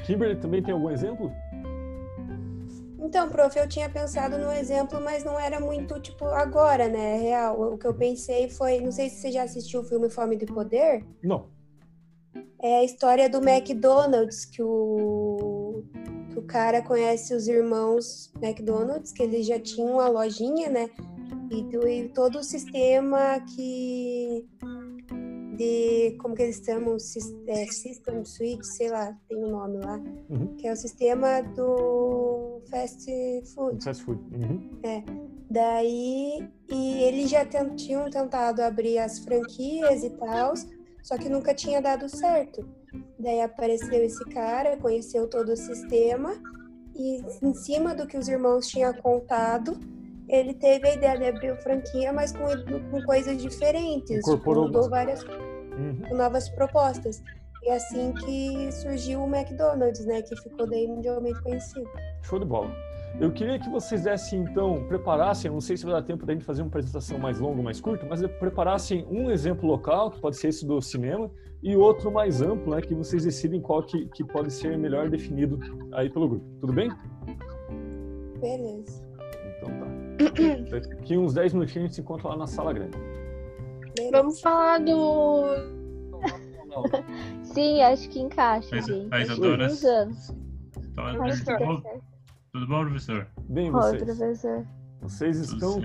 [0.05, 1.33] Kimberly também tem algum exemplo?
[3.05, 7.19] Então, prof, eu tinha pensado no exemplo, mas não era muito, tipo, agora, né?
[7.19, 7.75] Real.
[7.75, 10.47] O que eu pensei foi, não sei se você já assistiu o filme Fome de
[10.47, 11.05] Poder.
[11.23, 11.51] Não.
[12.63, 15.85] É a história do McDonald's, que o,
[16.31, 20.89] que o cara conhece os irmãos McDonald's, que eles já tinham a lojinha, né?
[21.51, 24.49] E, do, e todo o sistema que
[25.57, 26.97] de como que eles chamam
[27.47, 29.99] é, System Suite, sei lá, tem um nome lá,
[30.31, 30.55] uhum.
[30.57, 33.11] que é o sistema do fast
[33.55, 33.85] food.
[33.85, 34.21] Fast food.
[34.35, 34.71] Uhum.
[34.83, 35.03] É.
[35.51, 40.55] Daí e eles já tinham tentado abrir as franquias e tal,
[41.03, 42.67] só que nunca tinha dado certo.
[43.19, 46.35] Daí apareceu esse cara, conheceu todo o sistema
[46.97, 49.79] e em cima do que os irmãos tinham contado,
[50.35, 52.47] ele teve a ideia de abrir a franquia, mas com,
[52.91, 54.19] com coisas diferentes.
[54.19, 56.17] Incorporou mudou várias uhum.
[56.17, 57.23] novas propostas.
[57.63, 60.21] E assim que surgiu o McDonald's, né?
[60.23, 61.89] Que ficou daí mundialmente conhecido.
[62.23, 62.71] Show de bola.
[63.21, 66.45] Eu queria que vocês dessem, então, preparassem, não sei se vai dar tempo da gente
[66.45, 70.37] fazer uma apresentação mais longa ou mais curta, mas preparassem um exemplo local, que pode
[70.37, 71.31] ser esse do cinema,
[71.63, 75.61] e outro mais amplo, né, que vocês decidem qual que, que pode ser melhor definido
[75.93, 76.45] aí pelo grupo.
[76.61, 76.91] Tudo bem?
[78.41, 79.03] Beleza.
[79.57, 79.94] Então tá.
[80.71, 82.97] Daqui uns 10 minutinhos a gente se encontra lá na sala grande.
[84.11, 85.45] Vamos falar do.
[87.43, 88.77] Sim, acho que encaixa.
[89.11, 89.69] A Isadora.
[90.95, 91.13] Tá,
[92.53, 93.27] tudo bom, professor?
[93.49, 94.03] Bem, vocês.
[94.03, 94.67] Oi, professor.
[95.01, 95.81] Vocês estão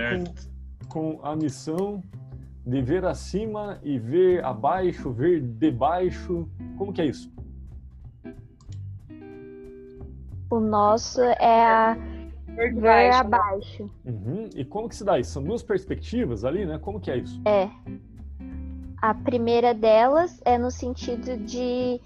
[0.87, 2.03] com, com a missão
[2.65, 6.47] de ver acima e ver abaixo, ver debaixo.
[6.77, 7.31] Como que é isso?
[10.51, 11.97] O nosso é a
[12.59, 13.89] ver, ver abaixo.
[14.05, 14.49] Uhum.
[14.55, 15.31] E como que se dá isso?
[15.31, 16.77] São duas perspectivas ali, né?
[16.77, 17.41] Como que é isso?
[17.45, 17.69] É.
[19.01, 22.01] A primeira delas é no sentido de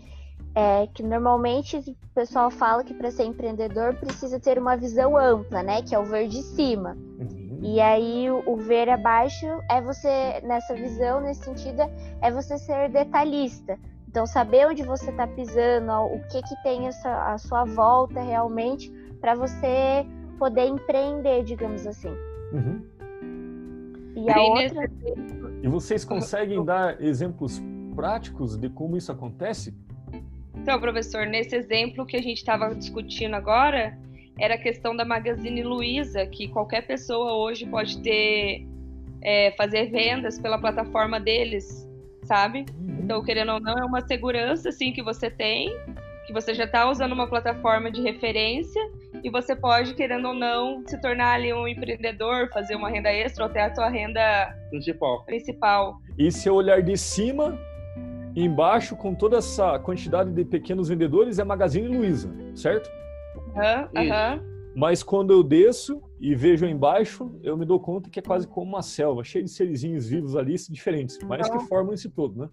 [0.56, 5.64] é, que normalmente o pessoal fala que para ser empreendedor precisa ter uma visão ampla,
[5.64, 5.82] né?
[5.82, 6.96] Que é o ver de cima.
[7.20, 7.60] Uhum.
[7.64, 11.82] E aí o, o, ver abaixo é você, nessa visão, nesse sentido,
[12.22, 13.80] é você ser detalhista.
[14.08, 18.92] Então saber onde você está pisando, o que que tem essa, a sua volta realmente,
[19.20, 20.06] para você
[20.44, 22.14] poder empreender, digamos assim.
[22.52, 22.84] Uhum.
[24.14, 24.92] E a outra.
[25.62, 27.62] E vocês conseguem dar exemplos
[27.96, 29.74] práticos de como isso acontece?
[30.54, 33.98] Então, professor, nesse exemplo que a gente estava discutindo agora,
[34.38, 38.68] era a questão da Magazine Luiza, que qualquer pessoa hoje pode ter
[39.22, 41.90] é, fazer vendas pela plataforma deles,
[42.24, 42.66] sabe?
[42.78, 43.00] Uhum.
[43.02, 45.74] Então, querendo ou não, é uma segurança assim que você tem,
[46.26, 48.82] que você já está usando uma plataforma de referência
[49.24, 53.44] e você pode, querendo ou não, se tornar ali um empreendedor, fazer uma renda extra
[53.44, 55.24] ou ter a sua renda principal.
[55.26, 55.98] principal.
[56.18, 57.58] E se eu olhar de cima,
[58.36, 62.90] embaixo, com toda essa quantidade de pequenos vendedores, é Magazine Luiza, certo?
[63.56, 64.36] Aham, uhum, aham.
[64.36, 64.54] Uhum.
[64.76, 68.72] Mas quando eu desço e vejo embaixo, eu me dou conta que é quase como
[68.72, 71.68] uma selva, cheia de serizinhos vivos ali, diferentes, mas que então.
[71.68, 72.50] formam esse todo, né?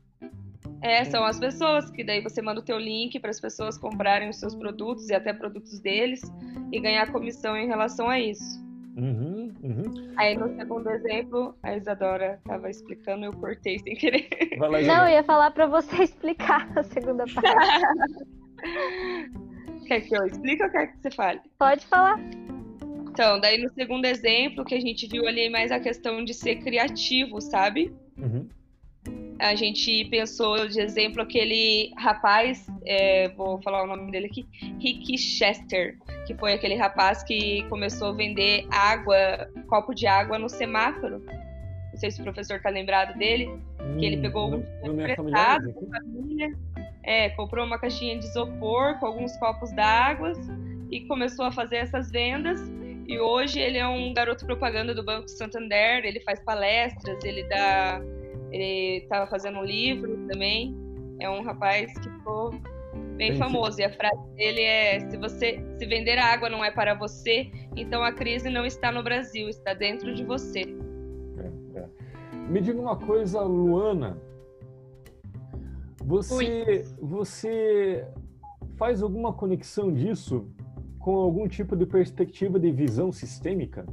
[0.82, 4.28] É, são as pessoas que daí você manda o teu link para as pessoas comprarem
[4.28, 6.22] os seus produtos e até produtos deles
[6.72, 8.60] e ganhar comissão em relação a isso.
[8.96, 10.12] Uhum, uhum.
[10.16, 14.28] Aí no segundo exemplo, a Isadora estava explicando, eu cortei sem querer.
[14.58, 17.82] Lá, Não, eu ia falar para você explicar a segunda parte.
[19.86, 21.40] quer que eu explique ou quer que você fale?
[21.58, 22.18] Pode falar.
[23.10, 26.56] Então, daí no segundo exemplo, que a gente viu ali mais a questão de ser
[26.56, 27.94] criativo, sabe?
[28.16, 28.48] Uhum
[29.40, 34.46] a gente pensou de exemplo aquele rapaz, é, vou falar o nome dele aqui,
[34.78, 40.48] Rick Chester, que foi aquele rapaz que começou a vender água, copo de água no
[40.48, 41.24] semáforo.
[41.92, 45.72] Não sei se o professor está lembrado dele, hum, que ele hum, pegou um emprestado
[45.72, 46.54] com família,
[47.02, 50.32] é, comprou uma caixinha de isopor com alguns copos d'água
[50.90, 52.60] e começou a fazer essas vendas.
[53.08, 58.00] E hoje ele é um garoto propaganda do Banco Santander, ele faz palestras, ele dá
[58.50, 60.76] ele estava fazendo um livro também.
[61.18, 62.52] É um rapaz que ficou
[63.16, 63.80] bem famoso.
[63.80, 67.50] E a frase dele é: se você se vender a água não é para você,
[67.76, 70.62] então a crise não está no Brasil, está dentro de você.
[71.38, 71.88] É, é.
[72.48, 74.18] Me diga uma coisa, Luana.
[76.02, 78.06] Você, você
[78.76, 80.48] faz alguma conexão disso
[80.98, 83.86] com algum tipo de perspectiva de visão sistêmica?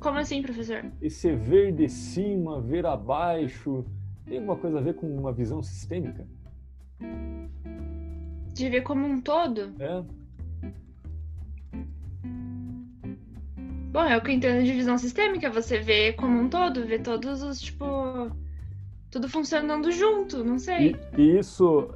[0.00, 0.84] Como assim, professor?
[1.02, 3.84] Esse ver de cima, ver abaixo,
[4.26, 6.26] tem alguma coisa a ver com uma visão sistêmica?
[8.52, 9.74] De ver como um todo?
[9.78, 10.02] É.
[13.90, 16.98] Bom, é o que eu entendo de visão sistêmica, você vê como um todo, vê
[16.98, 17.86] todos os, tipo,
[19.10, 20.94] tudo funcionando junto, não sei.
[21.16, 21.90] E, e isso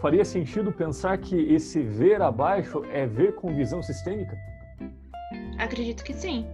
[0.00, 4.36] faria sentido pensar que esse ver abaixo é ver com visão sistêmica?
[5.58, 6.44] Acredito que sim.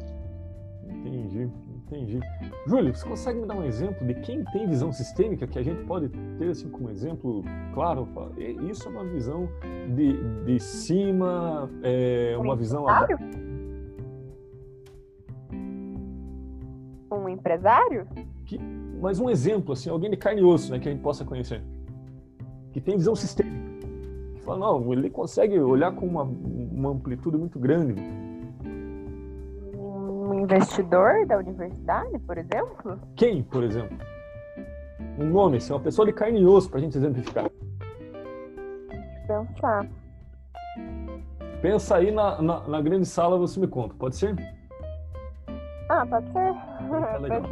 [0.99, 1.51] Entendi,
[1.87, 2.21] entendi.
[2.67, 5.85] Júlio, você consegue me dar um exemplo de quem tem visão sistêmica que a gente
[5.85, 7.43] pode ter assim como exemplo
[7.73, 8.09] claro?
[8.69, 9.49] Isso é uma visão
[9.95, 13.17] de, de cima, é uma visão abaixo.
[17.11, 18.07] Um empresário?
[18.45, 18.59] Que,
[19.01, 21.63] mas um exemplo, assim, alguém de carne e osso, né, que a gente possa conhecer
[22.73, 23.59] que tem visão sistêmica.
[24.35, 27.95] Que fala, não, ele consegue olhar com uma, uma amplitude muito grande.
[30.29, 33.01] Um investidor da universidade, por exemplo?
[33.16, 33.97] Quem, por exemplo?
[35.18, 37.51] Um nome, assim, uma pessoa de carne e osso, para a gente exemplificar.
[39.26, 39.89] Pensar.
[41.62, 44.37] Pensa aí na, na, na, grande sala, você me conta, pode ser?
[45.89, 46.55] Ah, pode ser.
[47.14, 47.43] É legal.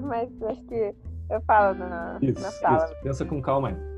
[0.00, 0.94] mas acho que
[1.30, 2.84] eu falo na, isso, na sala.
[2.84, 3.02] Isso.
[3.02, 3.92] Pensa com calma aí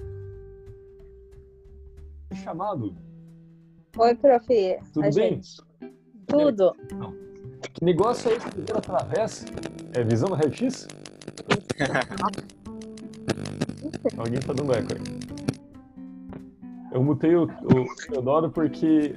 [2.34, 2.94] chamado.
[3.96, 4.46] Oi, prof.
[4.92, 5.12] Tudo bem?
[5.12, 5.62] Gente...
[6.26, 6.74] Tudo.
[6.92, 7.23] Não.
[7.72, 9.46] Que negócio é esse ver através?
[9.92, 10.86] É visão no raio-x?
[14.16, 15.00] Alguém tá dando eco aí.
[16.92, 19.16] Eu mutei o, o Teodoro porque.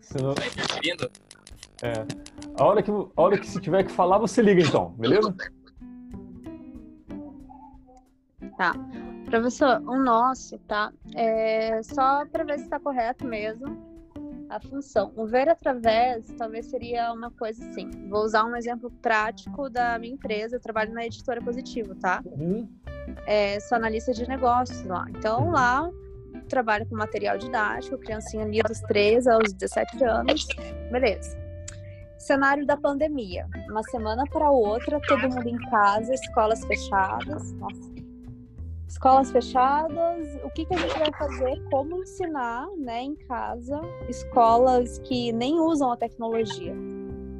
[0.00, 0.34] Senão...
[0.34, 1.10] Tá interferindo?
[1.82, 2.06] É.
[2.56, 5.34] A hora, que, a hora que se tiver que falar, você liga então, beleza?
[8.56, 8.74] Tá.
[9.26, 10.90] Professor, o nosso, tá?
[11.14, 13.89] É só para ver se está correto mesmo
[14.50, 15.12] a função.
[15.16, 17.88] O ver através talvez seria uma coisa assim.
[18.08, 20.56] Vou usar um exemplo prático da minha empresa.
[20.56, 22.20] Eu trabalho na editora Positivo, tá?
[22.26, 22.68] Uhum.
[23.26, 25.06] É, sou analista de negócios lá.
[25.10, 25.50] Então uhum.
[25.52, 25.90] lá
[26.48, 30.46] trabalho com material didático, criancinha ali dos 13 aos 17 anos.
[30.90, 31.38] Beleza.
[32.18, 33.46] Cenário da pandemia.
[33.70, 37.52] Uma semana para outra, todo mundo em casa, escolas fechadas.
[37.52, 37.90] Nossa,
[38.90, 44.98] escolas fechadas, o que, que a gente vai fazer, como ensinar né, em casa, escolas
[44.98, 46.74] que nem usam a tecnologia.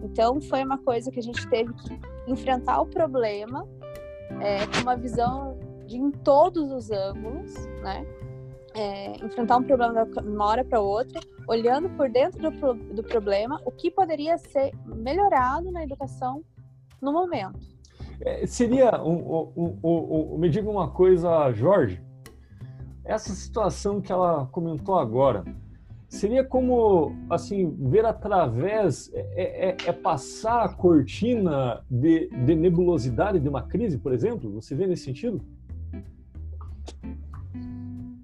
[0.00, 3.66] Então, foi uma coisa que a gente teve que enfrentar o problema
[4.40, 8.06] é, com uma visão de em todos os ângulos, né?
[8.72, 13.60] É, enfrentar um problema de uma hora para outra, olhando por dentro do, do problema,
[13.64, 16.44] o que poderia ser melhorado na educação
[17.02, 17.58] no momento.
[18.22, 22.02] É, seria um, um, um, me diga uma coisa, Jorge.
[23.04, 25.44] Essa situação que ela comentou agora
[26.06, 33.48] seria como assim ver através é, é, é passar a cortina de, de, nebulosidade de
[33.48, 34.50] uma crise, por exemplo.
[34.52, 35.40] Você vê nesse sentido?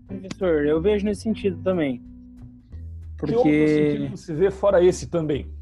[0.07, 2.03] Professor, eu vejo nesse sentido também.
[3.16, 5.56] Porque que outro sentido você vê fora esse também?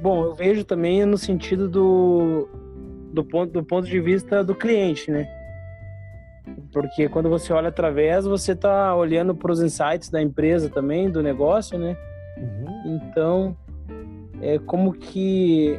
[0.00, 2.48] Bom, eu vejo também no sentido do,
[3.12, 5.28] do, ponto, do ponto de vista do cliente, né?
[6.72, 11.22] Porque quando você olha através, você está olhando para os insights da empresa também, do
[11.22, 11.96] negócio, né?
[12.38, 12.96] Uhum.
[12.96, 13.56] Então,
[14.40, 15.78] é como que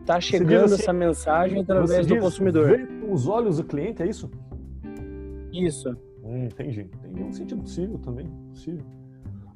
[0.00, 2.68] está chegando assim, essa mensagem através do consumidor.
[2.68, 4.30] Ver com os olhos do cliente, é isso?
[5.52, 5.96] Isso.
[6.22, 6.84] Hum, entendi.
[7.02, 8.26] Tem um sentido possível também.
[8.50, 8.84] Possível.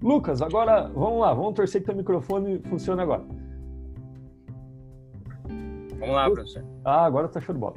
[0.02, 3.24] Lucas, agora vamos lá, vamos torcer que teu microfone funcione agora.
[5.98, 6.64] Vamos lá, professor.
[6.84, 7.74] Ah, agora tá show de bola.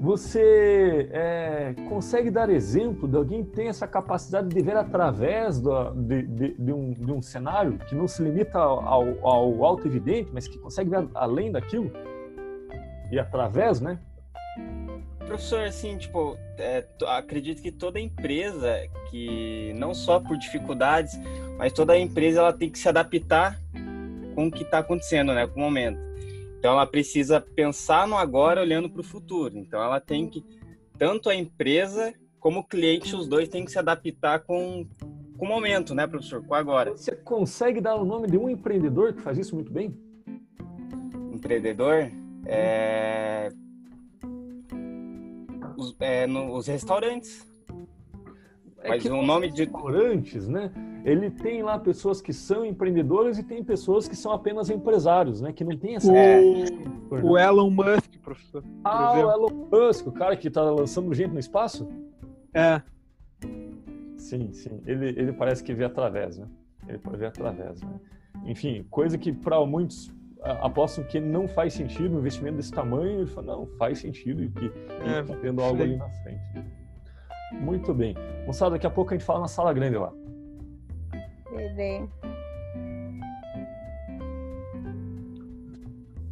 [0.00, 5.90] Você é, consegue dar exemplo de alguém que tem essa capacidade de ver através do,
[5.90, 10.48] de, de, de, um, de, um, cenário que não se limita ao, ao auto-evidente, mas
[10.48, 11.92] que consegue ver além daquilo?
[13.12, 13.98] E através, né?
[15.18, 18.74] Professor, assim, tipo, é, acredito que toda empresa,
[19.10, 21.20] que não só por dificuldades,
[21.58, 23.60] mas toda empresa ela tem que se adaptar
[24.34, 26.09] com o que está acontecendo, né, com o momento.
[26.60, 29.56] Então ela precisa pensar no agora olhando para o futuro.
[29.56, 30.44] Então ela tem que
[30.98, 34.86] tanto a empresa como o cliente, os dois têm que se adaptar com,
[35.38, 36.44] com o momento, né, professor?
[36.44, 36.90] Com agora.
[36.90, 39.98] Você consegue dar o nome de um empreendedor que faz isso muito bem?
[41.32, 42.12] Empreendedor?
[42.44, 43.48] É...
[45.78, 47.48] Os, é, no, os restaurantes.
[48.82, 50.70] É Mas o nome de restaurantes, né?
[51.04, 55.52] Ele tem lá pessoas que são empreendedores e tem pessoas que são apenas empresários, né?
[55.52, 56.12] Que não tem essa.
[57.10, 58.62] O, o Elon Musk, professor.
[58.84, 61.88] Ah, o Elon Musk, o cara que está lançando gente no espaço?
[62.54, 62.82] É.
[64.16, 64.80] Sim, sim.
[64.86, 66.46] Ele, ele parece que vê através, né?
[66.88, 68.00] Ele pode ver através, né?
[68.44, 73.26] Enfim, coisa que para muitos apostam que não faz sentido um investimento desse tamanho, ele
[73.26, 74.72] fala, não, faz sentido e que
[75.04, 76.40] é, está tendo algo ali na frente.
[77.52, 78.14] Muito bem.
[78.46, 80.12] Moçada, daqui a pouco a gente fala na sala grande lá.
[81.50, 82.08] Bebê.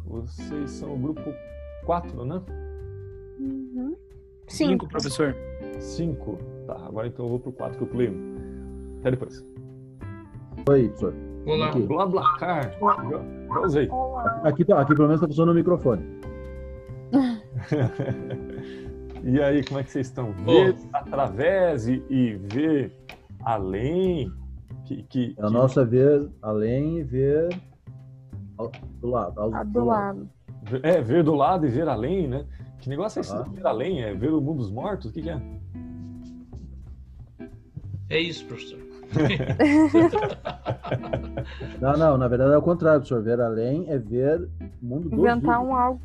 [0.05, 1.33] Vocês são o grupo
[1.85, 2.41] 4, né?
[3.39, 3.95] Uhum.
[4.47, 5.35] Cinco, professor.
[5.79, 6.37] Cinco.
[6.65, 8.11] Tá, agora então eu vou pro quatro que eu pulei.
[8.99, 9.45] Até depois.
[10.69, 11.13] Oi, professor.
[11.45, 11.69] Olá.
[11.69, 11.81] Aqui.
[11.81, 12.71] Blablacar.
[12.79, 13.89] Já, já usei.
[14.43, 16.03] Aqui, tá, aqui pelo menos tá funcionando o microfone.
[19.23, 20.31] e aí, como é que vocês estão?
[20.33, 22.91] Ver através e, e ver
[23.45, 24.31] além?
[24.89, 27.47] Que, que, a nossa é ver além e ver
[28.57, 29.39] ao, do lado.
[29.39, 30.27] Ao, Ah, do lado.
[30.81, 32.43] É, ver do lado e ver além, né?
[32.79, 33.43] Que negócio é esse Ah.
[33.43, 34.01] de ver além?
[34.01, 35.11] É ver o mundo dos mortos?
[35.11, 35.39] O que, que é?
[38.09, 38.79] É isso, professor.
[41.79, 43.21] Não, não, na verdade é o contrário, professor.
[43.23, 44.49] Ver além é ver
[44.81, 46.01] o mundo dos Inventar um algo,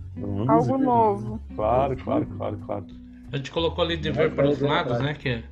[0.49, 1.41] algo novo.
[1.55, 2.87] Claro, claro, claro, claro.
[3.33, 5.15] A gente colocou ali de ver para os lados, né?
[5.15, 5.45] Que é-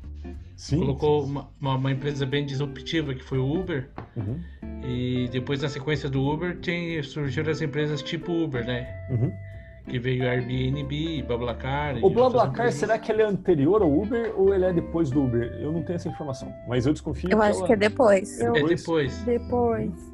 [0.56, 0.78] Sim.
[0.80, 3.88] colocou uma, uma, uma empresa bem disruptiva que foi o Uber.
[4.16, 4.40] Uhum.
[4.84, 8.86] E depois na sequência do Uber tem, surgiram as empresas tipo Uber, né?
[9.10, 9.32] Uhum.
[9.88, 11.96] Que veio Airbnb, BlaBlaCar.
[12.04, 15.58] O BlaBlaCar, será que ele é anterior ao Uber ou ele é depois do Uber?
[15.60, 18.40] Eu não tenho essa informação, mas eu desconfio Eu que acho ela- que é depois.
[18.40, 19.18] É depois.
[19.24, 20.11] Depois.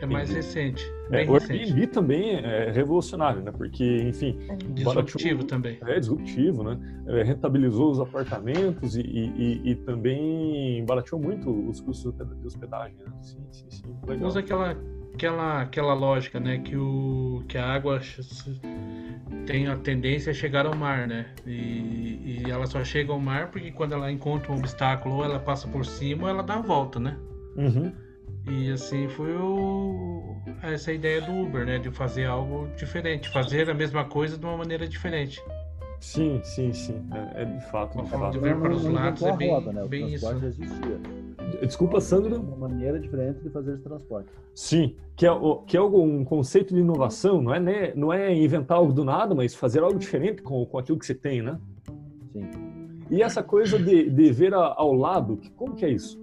[0.00, 0.84] É mais recente.
[1.10, 1.62] É, o recente.
[1.62, 3.50] Airbnb também é revolucionário, né?
[3.50, 4.38] Porque, enfim,
[4.74, 5.78] Disruptivo barateou- também.
[5.86, 6.78] É disruptivo, né?
[7.06, 12.96] É, rentabilizou os apartamentos e, e, e- e também barateou muito os custos de hospedagem,
[12.98, 13.12] né?
[13.22, 13.96] Sim, sim, sim.
[14.06, 14.28] Legal.
[14.28, 14.76] Usa aquela,
[15.14, 16.58] aquela, aquela lógica, né?
[16.58, 18.00] Que, o, que a água
[19.46, 21.26] tem a tendência a chegar ao mar, né?
[21.46, 25.38] E, e ela só chega ao mar porque quando ela encontra um obstáculo ou ela
[25.38, 27.16] passa por cima ou ela dá a volta, né?
[27.56, 27.90] Uhum.
[28.48, 31.78] E assim foi o, essa ideia do Uber, né?
[31.78, 35.42] De fazer algo diferente, fazer a mesma coisa de uma maneira diferente.
[36.00, 37.04] Sim, sim, sim.
[37.34, 38.32] É, é de fato, de forma fato.
[38.34, 39.82] de ver para os lados é a bem, roda, né?
[39.82, 40.32] O bem isso.
[40.44, 41.00] existia.
[41.62, 42.40] Desculpa, Sandro.
[42.40, 44.28] Uma maneira diferente de fazer esse transporte.
[44.54, 45.30] Sim, que é,
[45.66, 49.04] que é algo- um conceito de inovação, não é, né, não é inventar algo do
[49.04, 51.58] nada, mas fazer algo diferente com, com aquilo que você tem, né?
[52.32, 52.48] Sim.
[53.10, 56.18] E essa coisa de, de ver a- ao lado, que- como que é isso?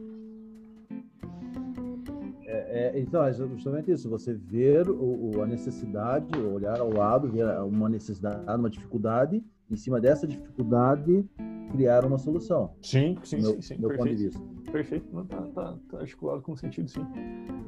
[2.76, 4.10] É, então, é justamente isso.
[4.10, 9.76] Você ver o, o- a necessidade, olhar ao lado, ver uma necessidade, uma dificuldade, em
[9.78, 11.24] cima dessa dificuldade,
[11.72, 12.74] criar uma solução.
[12.82, 14.40] Sim, sim, meu, sim, sim, meu ponto de perfeito.
[14.40, 14.72] vista.
[14.72, 17.06] Perfeito, não, tá, tá, tá articulado com sentido, sim.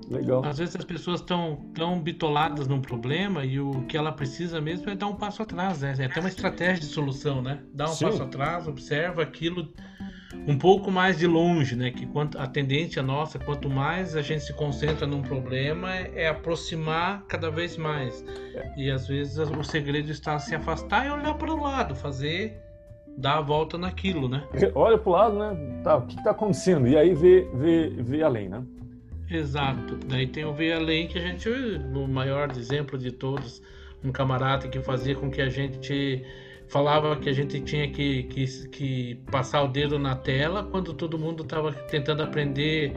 [0.10, 0.44] Legal.
[0.46, 4.90] Às vezes as pessoas estão tão bitoladas num problema e o que ela precisa mesmo
[4.90, 5.94] é dar um passo atrás, né?
[6.00, 7.62] É ter uma estratégia de solução, né?
[7.74, 8.06] Dar um Sim.
[8.06, 9.70] passo atrás, observa aquilo
[10.48, 11.92] um pouco mais de longe, né?
[11.92, 17.24] Que quanto, a tendência nossa, quanto mais a gente se concentra num problema, é, aproximar
[17.28, 18.24] cada vez mais.
[18.76, 22.60] E às vezes o segredo está se afastar e olhar para o lado, fazer,
[23.18, 24.44] dar a volta naquilo, né?
[24.76, 25.82] Olha pro lado, né?
[25.84, 26.88] Tá, o que, que tá acontecendo?
[26.88, 28.64] E aí vê, vê, vê além, né?
[29.30, 29.98] Exato.
[30.08, 33.62] Daí tem o Ver Além, que a gente, o maior exemplo de todos,
[34.04, 36.24] um camarada que fazia com que a gente
[36.70, 41.18] falava que a gente tinha que, que, que passar o dedo na tela quando todo
[41.18, 42.94] mundo estava tentando aprender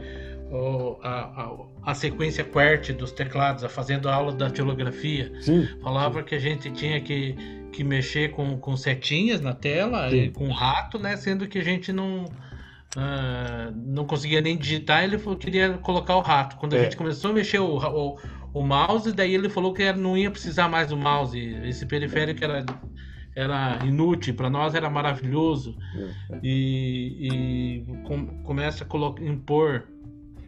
[1.01, 5.31] a, a, a sequência QWERTY dos teclados, a fazendo aula da tilografia.
[5.41, 5.67] Sim.
[5.81, 7.35] Falava que a gente tinha que,
[7.71, 10.23] que mexer com, com setinhas na tela, Sim.
[10.23, 11.15] e com rato, né?
[11.15, 12.25] Sendo que a gente não
[12.97, 16.57] ah, não conseguia nem digitar, ele falou que queria colocar o rato.
[16.57, 16.83] Quando a É.
[16.83, 18.17] gente começou a mexer o, o,
[18.53, 21.39] o mouse, daí ele falou que não ia precisar mais do mouse.
[21.63, 22.65] Esse periférico era,
[23.35, 25.77] era inútil, para nós era maravilhoso.
[26.43, 29.83] E, e com- começa a colo- impor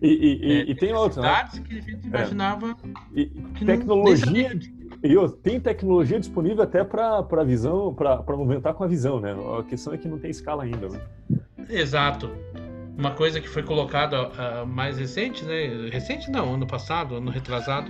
[0.01, 1.47] E, e, É, e tem outro, né?
[1.65, 2.75] que a gente imaginava
[3.15, 3.25] E
[3.55, 4.59] que não- tecnologia.
[5.01, 9.33] E tem tecnologia disponível até para visão, para movimentar com a visão, né?
[9.59, 10.99] A questão é que não tem escala ainda, né?
[11.69, 12.29] Exato.
[12.97, 15.89] Uma coisa que foi colocada ah, mais recente, né?
[15.91, 17.89] Recente não, ano passado, ano retrasado.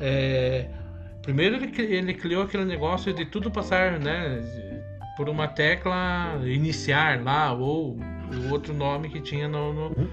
[0.00, 0.68] é,
[1.28, 4.40] Primeiro ele, ele criou aquele negócio de tudo passar, né?
[5.14, 7.98] Por uma tecla iniciar lá, ou
[8.46, 9.74] o outro nome que tinha no.
[9.74, 10.10] no-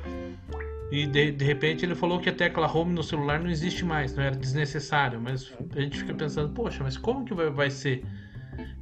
[0.92, 4.14] E de, de repente ele falou que a tecla home no celular não existe mais,
[4.14, 5.22] não era desnecessário.
[5.22, 8.04] Mas a gente fica pensando, poxa, mas como que vai, vai ser?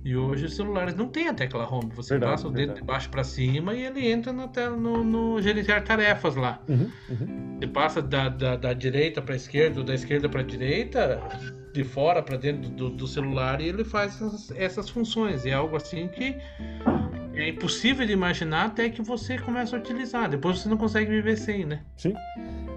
[0.03, 1.91] E hoje os celulares não têm a tecla home.
[1.95, 2.82] Você Verdade, passa o dedo verdade.
[2.82, 6.61] de baixo para cima e ele entra na tela, no, no gerenciar tarefas lá.
[6.67, 7.57] Uhum, uhum.
[7.59, 11.21] Você passa da, da, da direita para esquerda ou da esquerda para direita,
[11.74, 15.45] de fora para dentro do, do celular e ele faz essas, essas funções.
[15.45, 16.36] É algo assim que
[17.36, 20.30] é impossível de imaginar até que você começa a utilizar.
[20.30, 21.82] Depois você não consegue viver sem, né?
[21.97, 22.13] Sim.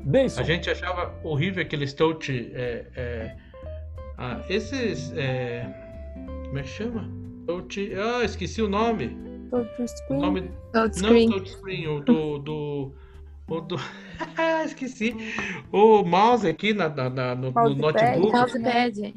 [0.04, 0.40] Deison.
[0.40, 2.50] A gente achava horrível aqueles touch.
[2.54, 3.36] É, é,
[4.16, 5.12] ah, esses.
[5.16, 5.85] É,
[6.46, 7.08] como é que chama?
[7.46, 7.92] Touch.
[7.94, 9.16] Ah, esqueci o nome.
[9.50, 10.20] Touchscreen.
[10.20, 10.50] nome.
[10.72, 11.28] Touchscreen.
[11.28, 12.38] Não, touchscreen, o do.
[12.38, 12.92] do
[13.48, 13.76] o do.
[14.66, 15.14] esqueci.
[15.72, 17.80] O mouse aqui na, na- na- no, no Mousepad.
[18.18, 18.32] notebook.
[18.32, 19.14] Mousepad.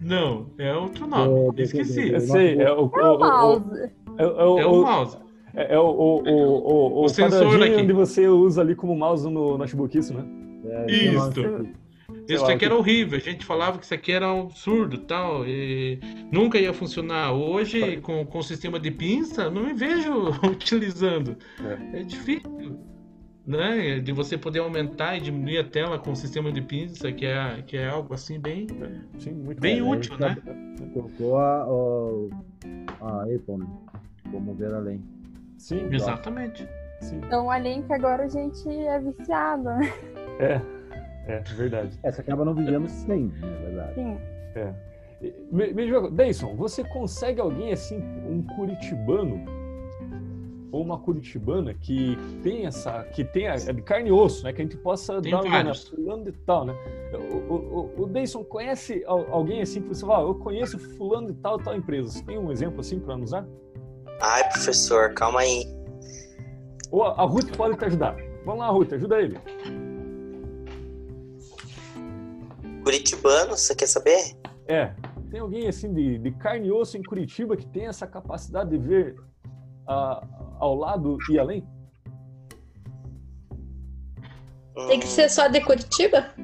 [0.00, 1.52] Não, é outro nome.
[1.52, 2.10] Do- Esqueci.
[2.10, 3.90] Eu sei, é o, o, o, mouse.
[4.18, 5.16] É, é, o, é o mouse.
[5.54, 9.56] É, é o, o, o, o, o quadradinho onde você usa ali como mouse no
[9.58, 10.24] notebook, isso, né?
[10.64, 11.32] É, isso.
[12.28, 15.98] Isso aqui era horrível, a gente falava que isso aqui era um absurdo tal, e
[16.30, 17.32] nunca ia funcionar.
[17.32, 20.12] Hoje, com, com o sistema de pinça, não me vejo
[20.44, 21.36] utilizando.
[21.92, 22.78] É, é difícil,
[23.46, 23.98] né?
[23.98, 27.62] De você poder aumentar e diminuir a tela com o sistema de pinça, que é,
[27.66, 28.66] que é algo assim bem,
[29.18, 30.36] Sim, bem útil, né?
[30.92, 31.66] Colocou a,
[33.00, 33.66] a, a Apple, né?
[34.30, 35.02] Como ver além.
[35.58, 36.66] Sim, exatamente.
[37.00, 37.20] Sim.
[37.24, 39.92] Então, além que agora a gente é viciado, né?
[40.38, 40.79] É.
[41.30, 41.98] É, verdade.
[42.02, 43.94] É, você acaba não vivendo sem, na verdade.
[43.94, 44.18] Sim.
[44.56, 44.74] É.
[45.52, 49.44] Me, me Deison, você consegue alguém assim, um curitibano
[50.72, 54.52] ou uma curitibana que tem essa, que tem a, é de carne e osso, né?
[54.52, 56.74] Que a gente possa tem dar uma fulano de tal, né?
[57.48, 61.34] O, o, o Deison conhece alguém assim que você fala, ah, eu conheço fulano de
[61.34, 62.08] tal tal empresa.
[62.08, 63.46] Você tem um exemplo assim para nos dar?
[64.20, 65.64] Ai, professor, calma aí.
[66.90, 68.16] Ou a Ruth pode te ajudar.
[68.44, 69.38] Vamos lá, Ruth, ajuda ele.
[72.90, 74.36] Curitibano, você quer saber?
[74.66, 74.92] É.
[75.30, 78.78] Tem alguém assim de, de carne e osso em Curitiba que tem essa capacidade de
[78.78, 79.14] ver
[79.88, 80.26] uh,
[80.58, 81.64] ao lado e além?
[84.88, 86.34] Tem que ser só de Curitiba?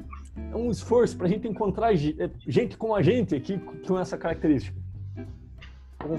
[0.49, 1.97] É um esforço para a gente encontrar é,
[2.47, 4.77] gente como a gente aqui com essa característica.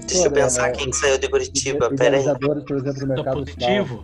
[0.05, 2.23] Deixa eu pensar é, quem saiu de Curitiba, peraí.
[2.23, 4.03] por exemplo, do mercado positivo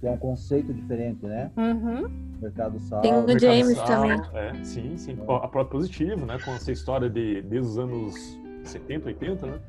[0.00, 1.50] que é um conceito diferente, né?
[1.56, 2.08] Uhum.
[2.40, 3.00] Mercado sal.
[3.02, 4.20] Tem o James sal, também.
[4.32, 5.18] É, sim, sim.
[5.18, 5.22] É.
[5.22, 6.38] A própria positivo, né?
[6.44, 8.14] Com essa história de desde os anos
[8.64, 9.60] 70, 80, né?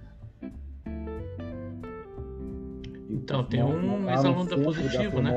[3.09, 5.33] Então, tem um ex-aluno da positivo, né?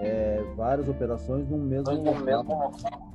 [0.00, 3.10] É, várias operações no mesmo local.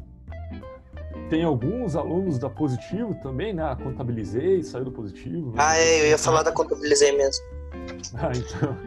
[1.30, 3.64] Tem alguns alunos da Positivo também, né?
[3.64, 5.47] A Contabilizei, saiu do Positivo.
[5.51, 5.56] Né?
[5.58, 7.43] Ah, é, eu ia falar da Contabilizei mesmo.
[8.18, 8.78] Ah, então.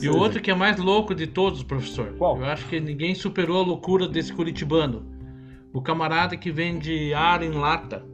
[0.00, 2.14] E o outro que é mais louco de todos, professor.
[2.16, 2.38] Qual?
[2.38, 5.04] Eu acho que ninguém superou a loucura desse curitibano.
[5.72, 8.04] O camarada que vende ar em lata.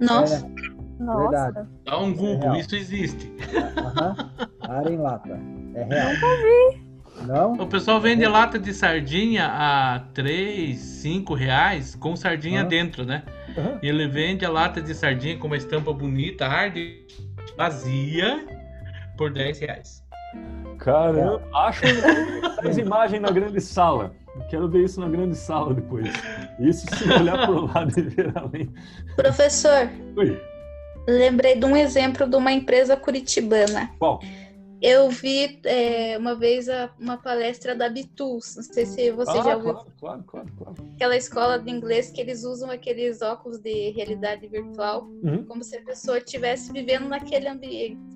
[0.00, 0.46] Nossa.
[0.46, 1.68] É, Nossa.
[1.84, 3.30] Dá um Google, é isso existe.
[3.76, 4.16] Aham.
[4.60, 5.38] Ar em lata.
[5.74, 6.12] É real.
[6.14, 6.92] Nunca vi.
[7.26, 7.52] Não?
[7.52, 8.28] O pessoal vende é.
[8.28, 12.68] lata de sardinha a 3, 5 reais com sardinha uhum.
[12.68, 13.22] dentro, né?
[13.56, 13.78] Uhum.
[13.82, 17.06] Ele vende a lata de sardinha com uma estampa bonita, arde
[17.56, 18.46] vazia,
[19.16, 20.02] por 10 reais.
[20.82, 21.84] Caramba, acho
[22.66, 24.12] as imagens na grande sala.
[24.48, 26.08] Quero ver isso na grande sala depois.
[26.58, 28.68] Isso se olhar para o lado e ver além.
[29.14, 30.40] Professor, Oi.
[31.06, 33.90] lembrei de um exemplo de uma empresa curitibana.
[33.98, 34.20] Qual?
[34.82, 39.42] Eu vi é, uma vez a, uma palestra da Bitus, não sei se você ah,
[39.42, 39.74] já ouviu.
[39.74, 44.48] Claro, claro, claro, claro, Aquela escola de inglês que eles usam aqueles óculos de realidade
[44.48, 45.44] virtual, uhum.
[45.44, 48.11] como se a pessoa estivesse vivendo naquele ambiente.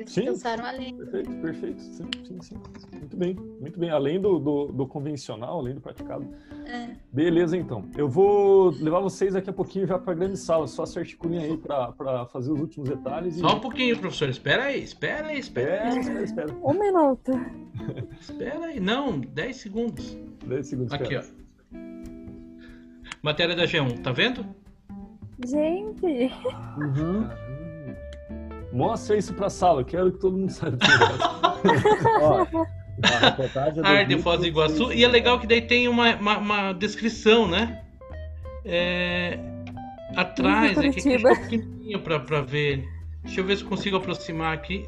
[0.00, 0.96] Eles sim, pensaram além.
[0.96, 1.82] Perfeito, perfeito.
[1.82, 2.54] Sim, sim, sim.
[2.92, 3.90] Muito bem, muito bem.
[3.90, 6.26] Além do, do, do convencional, além do praticado.
[6.64, 6.96] É.
[7.12, 7.84] Beleza, então.
[7.96, 10.66] Eu vou levar vocês daqui a pouquinho já para a grande sala.
[10.66, 13.36] Só se articulem aí para fazer os últimos detalhes.
[13.36, 13.40] E...
[13.40, 14.28] Só um pouquinho, professor.
[14.30, 15.98] Espera aí, espera aí, espera aí.
[15.98, 16.56] Espera, espera.
[16.62, 17.32] Um minuto.
[18.20, 18.80] espera aí.
[18.80, 20.16] Não, 10 segundos.
[20.46, 20.92] 10 segundos.
[20.94, 21.22] Aqui, ó.
[23.22, 24.46] Matéria da G1, tá vendo?
[25.44, 26.32] Gente.
[26.78, 27.49] Uhum.
[28.72, 30.78] Mostra isso pra sala, quero que todo mundo saiba.
[32.20, 32.46] Ó,
[33.82, 34.92] Arde Foz do Iguaçu.
[34.92, 37.82] E é legal que daí tem uma, uma, uma descrição, né?
[38.64, 39.38] É...
[40.16, 42.84] Atrás, aqui, que é pequenininho pra, pra ver.
[43.22, 44.86] Deixa eu ver se consigo aproximar aqui.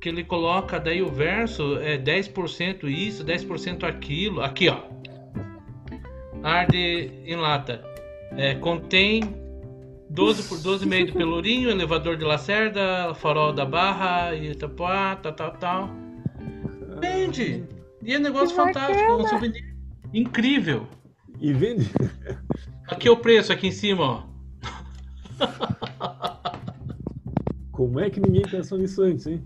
[0.00, 4.42] Que ele coloca daí o verso, é 10% isso, 10% aquilo.
[4.42, 4.80] Aqui, ó.
[6.42, 7.84] Arde em lata.
[8.36, 9.47] É, contém
[10.10, 15.52] 12 por 12 meio do Pelourinho, elevador de Lacerda, farol da Barra, Itapuá, tal, tal,
[15.52, 15.90] tal.
[17.00, 17.64] Vende!
[18.02, 19.76] E é negócio que fantástico, um souvenir
[20.12, 20.86] incrível.
[21.40, 21.90] E vende?
[22.88, 24.22] Aqui é o preço, aqui em cima, ó.
[27.70, 29.44] Como é que ninguém pensou nisso antes, hein?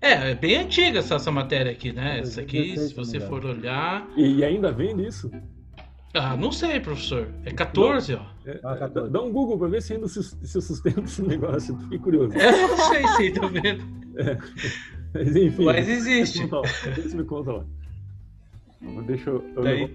[0.00, 2.20] É, é bem antiga essa, essa matéria aqui, né?
[2.20, 4.06] Essa aqui, se você for olhar.
[4.16, 5.30] E ainda vende isso?
[6.14, 7.28] Ah, não sei, professor.
[7.44, 8.22] É 14, ó.
[8.46, 9.12] É, ah, 14.
[9.12, 11.76] Dá um Google pra ver se ainda se, se sustenta esse negócio.
[11.80, 12.38] Fiquei curioso.
[12.38, 13.82] É, não sei se tô vendo.
[14.16, 14.38] É.
[15.12, 15.64] Mas enfim.
[15.64, 16.48] Mas existe.
[16.94, 17.64] Deixa me conta lá.
[19.06, 19.44] Deixa eu.
[19.62, 19.90] Daí,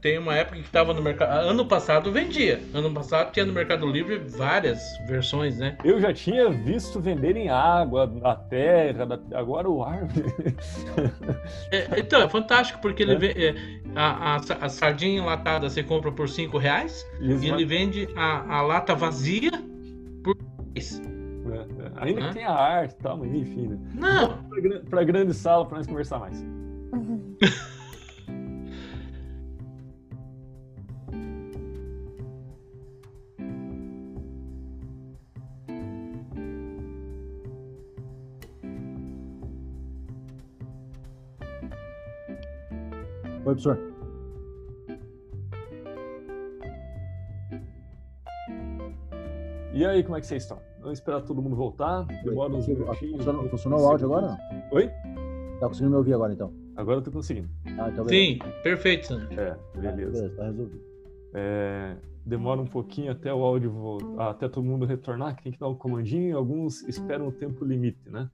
[0.00, 1.48] tem uma época que estava no mercado.
[1.48, 2.62] Ano passado vendia.
[2.72, 5.76] Ano passado tinha no Mercado Livre várias versões, né?
[5.82, 10.06] Eu já tinha visto venderem água, a terra, agora o ar.
[11.72, 13.54] é, então, é fantástico, porque ele vê, é,
[13.96, 18.58] a, a, a, sardinha enlatada você compra por 5 reais Isso, e ele vende a,
[18.58, 19.50] a lata vazia
[20.22, 20.36] por
[20.74, 21.00] 10.
[21.00, 21.66] Né?
[21.96, 23.68] Ainda que tenha arte e tal, mas enfim.
[23.68, 23.78] Né?
[23.94, 24.44] Não!
[24.88, 26.40] Para grande sala para nós conversar mais.
[26.92, 27.36] Uhum.
[43.48, 43.78] Oi, professor.
[49.72, 50.60] E aí, como é que vocês estão?
[50.80, 52.04] Vamos esperar todo mundo voltar.
[52.24, 53.16] Demora uns minutinhos.
[53.16, 54.36] Funcionou, funcionou o áudio agora?
[54.70, 54.88] Oi?
[55.60, 56.52] Tá conseguindo me ouvir agora, então?
[56.76, 57.48] Agora eu tô conseguindo.
[57.78, 59.40] Ah, então Sim, perfeito, Sandro.
[59.40, 60.12] É, beleza.
[60.12, 60.82] Beleza, tá resolvido.
[61.32, 61.96] É,
[62.26, 65.68] demora um pouquinho até o áudio voltar, até todo mundo retornar, que tem que dar
[65.68, 66.36] o comandinho.
[66.36, 68.30] Alguns esperam o tempo limite, né?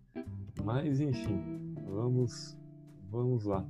[0.64, 2.58] Mas enfim, vamos,
[3.12, 3.64] vamos lá.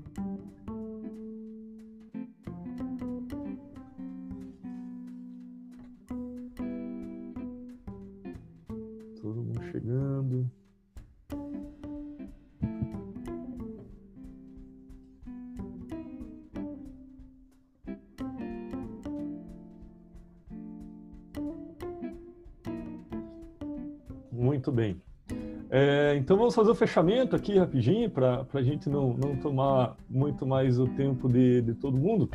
[26.45, 30.86] Vamos fazer o fechamento aqui rapidinho para a gente não, não tomar muito mais o
[30.88, 32.28] tempo de, de todo mundo.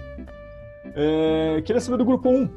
[0.95, 2.49] É, queria saber do grupo 1.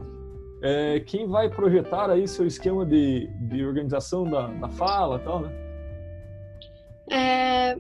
[0.62, 5.40] É, quem vai projetar aí seu esquema de, de organização da, da fala e tal,
[5.40, 5.53] né?
[7.11, 7.76] É,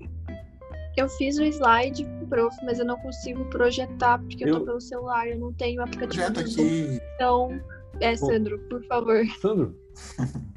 [0.96, 4.80] eu fiz o slide, prof, mas eu não consigo projetar porque eu, Eu- tô pelo
[4.82, 6.24] celular, eu não tenho aplicativo.
[6.46, 6.62] Zoom.
[6.66, 7.00] aqui.
[7.14, 7.60] Então,
[8.00, 9.24] é, Sandro, por favor.
[9.40, 9.74] Sandro?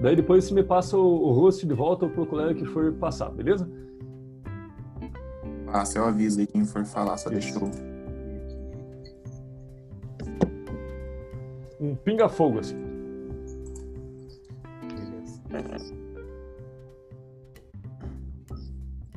[0.00, 3.28] Daí depois você me passa o, o host de volta pro colega que for passar,
[3.30, 3.68] beleza?
[5.84, 7.70] Se eu aviso aí quem for falar, só deixa eu.
[11.80, 12.76] Um pinga-fogo, assim.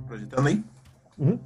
[0.08, 0.64] Projetando aí?
[1.18, 1.40] Uhum.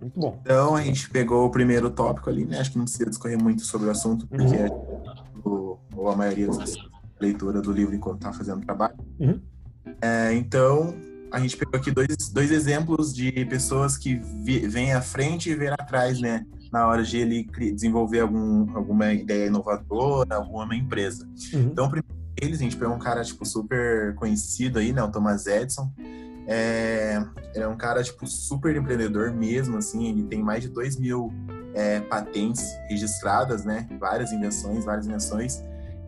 [0.00, 0.38] Muito bom.
[0.42, 2.58] Então, a gente pegou o primeiro tópico ali, né?
[2.58, 4.56] Acho que não precisa discorrer muito sobre o assunto, porque
[5.44, 6.91] o, ou a maioria das pessoas
[7.22, 8.94] leitura do livro enquanto está fazendo trabalho.
[9.18, 9.40] Uhum.
[10.00, 10.94] É, então,
[11.32, 15.54] a gente pegou aqui dois, dois exemplos de pessoas que vi, vêm à frente e
[15.54, 16.44] vêm atrás, né?
[16.70, 21.28] Na hora de ele desenvolver algum, alguma ideia inovadora, alguma empresa.
[21.52, 25.02] Então, primeiro deles, a gente pegou um cara, tipo, super conhecido aí, né?
[25.02, 25.92] O Thomas Edison.
[26.46, 27.22] É,
[27.54, 30.08] ele é um cara, tipo, super empreendedor mesmo, assim.
[30.08, 31.32] Ele tem mais de 2 mil
[31.74, 33.88] é, patentes registradas, né?
[33.98, 35.62] Várias invenções, várias invenções.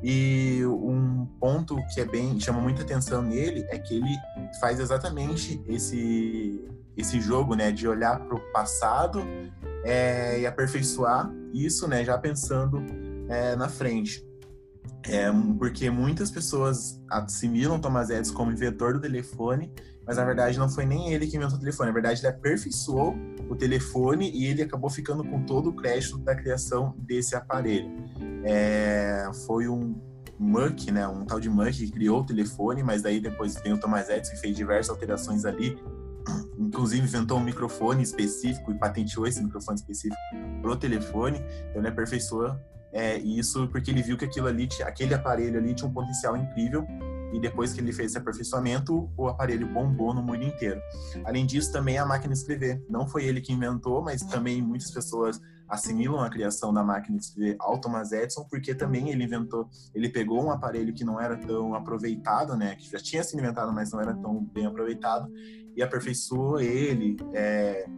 [0.07, 4.15] E um ponto que é bem chama muita atenção nele é que ele
[4.61, 6.63] faz exatamente esse
[6.97, 9.21] esse jogo, né, de olhar para o passado
[9.83, 12.85] é, e aperfeiçoar isso, né, já pensando
[13.29, 14.25] é, na frente.
[15.09, 15.27] É,
[15.59, 19.73] porque muitas pessoas assimilam Thomas Edison como inventor do telefone,
[20.07, 21.89] mas na verdade não foi nem ele que inventou o telefone.
[21.89, 23.15] Na verdade, ele aperfeiçoou
[23.49, 27.91] o telefone e ele acabou ficando com todo o crédito da criação desse aparelho.
[28.45, 29.95] É, foi um
[30.39, 33.79] Muck, né, um tal de Muck que criou o telefone, mas daí depois tem o
[33.79, 35.79] Thomas Edison que fez diversas alterações ali,
[36.59, 40.21] inclusive inventou um microfone específico e patenteou esse microfone específico
[40.61, 41.39] pro telefone,
[41.71, 42.57] então ele aperfeiçoou
[42.93, 46.87] é, isso porque ele viu que aquilo ali, aquele aparelho ali tinha um potencial incrível
[47.35, 50.81] e depois que ele fez esse aperfeiçoamento, o aparelho bombou no mundo inteiro.
[51.25, 52.81] Além disso, também a máquina de escrever.
[52.89, 57.25] Não foi ele que inventou, mas também muitas pessoas assimilam a criação da máquina de
[57.25, 61.37] escrever ao Thomas Edison, porque também ele inventou, ele pegou um aparelho que não era
[61.37, 65.29] tão aproveitado, né, que já tinha sido inventado, mas não era tão bem aproveitado,
[65.75, 67.89] e aperfeiçoou ele é,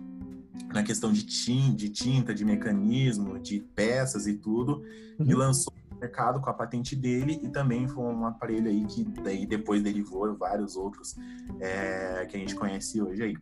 [0.72, 4.82] na questão de tinta, de tinta, de mecanismo, de peças e tudo,
[5.20, 9.46] e lançou mercado com a patente dele e também foi um aparelho aí que daí
[9.46, 11.16] depois derivou vários outros
[11.60, 13.36] é, que a gente conhece hoje aí.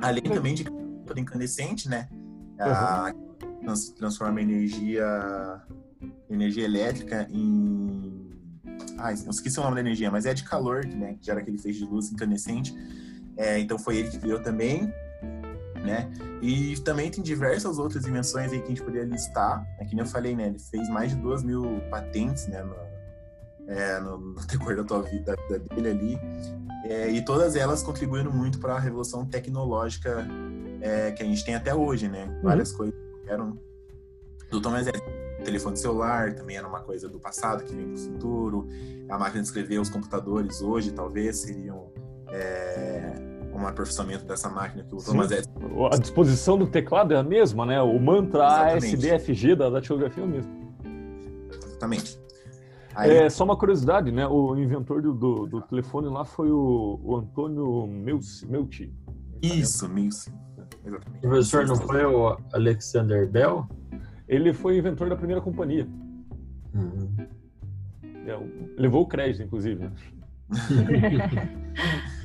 [0.00, 2.08] Além também de lâmpada incandescente, né?
[2.58, 3.12] A,
[3.60, 5.62] trans- transforma energia
[6.28, 8.30] energia elétrica em
[8.98, 11.14] ah, eu esqueci o nome da energia, mas é de calor, né?
[11.14, 12.74] Que gera aquele feixe de luz incandescente.
[13.36, 14.90] É, então foi ele que criou também,
[15.86, 16.10] né?
[16.42, 19.64] E também tem diversas outras invenções aí que a gente poderia listar.
[19.78, 20.48] É que nem eu falei, né?
[20.48, 22.62] Ele fez mais de duas mil patentes, né?
[22.62, 22.74] No,
[23.68, 26.18] é, no, no decorrer da tua vida, da dele ali.
[26.84, 30.26] É, e todas elas contribuindo muito para a revolução tecnológica
[30.80, 32.28] é, que a gente tem até hoje, né?
[32.42, 33.58] Várias coisas que eram
[34.50, 35.04] do Thomas Edison.
[35.40, 38.66] O telefone celular também era uma coisa do passado que vem do futuro.
[39.08, 41.92] A máquina de escrever, os computadores hoje talvez seriam
[42.28, 47.22] é, um aperfeiçoamento dessa máquina que o Thomas Edison A disposição do teclado é a
[47.22, 47.80] mesma, né?
[47.80, 48.74] O mantra.
[48.74, 50.74] ASDFG da datilografia é o mesmo.
[51.50, 52.18] Exatamente.
[52.94, 53.10] Aí...
[53.10, 54.26] É, só uma curiosidade, né?
[54.26, 58.92] O inventor do, do, do telefone lá foi o, o Antônio Meucci.
[59.42, 60.32] Isso, Meucci.
[60.84, 61.18] Exatamente.
[61.18, 63.66] O professor não foi o Alexander Bell?
[64.28, 65.86] Ele foi inventor da primeira companhia.
[66.74, 67.16] Uhum.
[68.26, 69.84] É, levou o crédito, inclusive.
[69.84, 69.92] Né?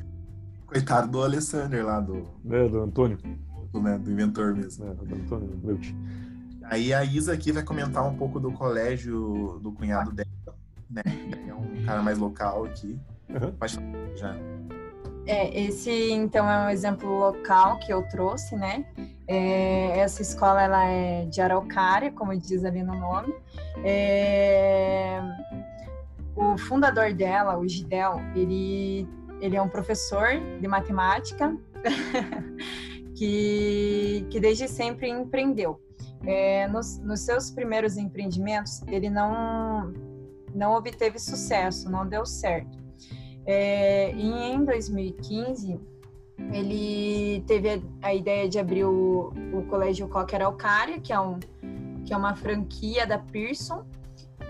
[0.72, 2.26] Coitado do Alexander lá, do.
[2.50, 3.18] É, do Antônio.
[3.74, 4.86] Do, né, do inventor mesmo.
[4.86, 5.94] É, do Antônio Meucci.
[6.64, 10.56] Aí a Isa aqui vai comentar um pouco do colégio do cunhado dela,
[10.90, 11.02] né?
[11.46, 12.98] É um cara mais local aqui.
[13.28, 13.52] Uhum.
[13.52, 14.36] Pode falar já.
[15.28, 18.86] É, esse então é um exemplo local que eu trouxe, né?
[19.28, 23.34] É, essa escola ela é de Araucária, como diz ali no nome.
[23.84, 25.22] É,
[26.36, 29.08] o fundador dela, o Gidel, ele,
[29.42, 31.58] ele é um professor de matemática
[33.18, 35.82] que, que desde sempre empreendeu.
[36.24, 39.92] É, nos, nos seus primeiros empreendimentos, ele não,
[40.54, 42.78] não obteve sucesso, não deu certo.
[43.46, 45.80] É, e em 2015,
[46.54, 51.40] ele teve a, a, ideia de abrir o, o Colégio Cocker Alcária, que é, um,
[52.06, 53.84] que é uma franquia da Pearson,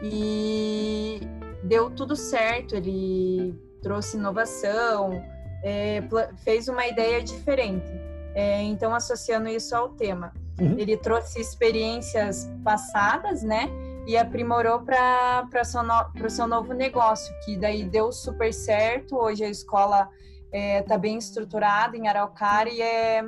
[0.03, 1.21] e
[1.63, 2.75] deu tudo certo.
[2.75, 5.23] Ele trouxe inovação,
[5.63, 6.01] é,
[6.43, 7.91] fez uma ideia diferente.
[8.33, 10.77] É, então, associando isso ao tema, uhum.
[10.77, 13.69] ele trouxe experiências passadas, né?
[14.05, 19.15] e aprimorou para o seu, no, seu novo negócio, que daí deu super certo.
[19.15, 20.09] Hoje a escola
[20.45, 23.23] está é, tá bem estruturada em Araucária e é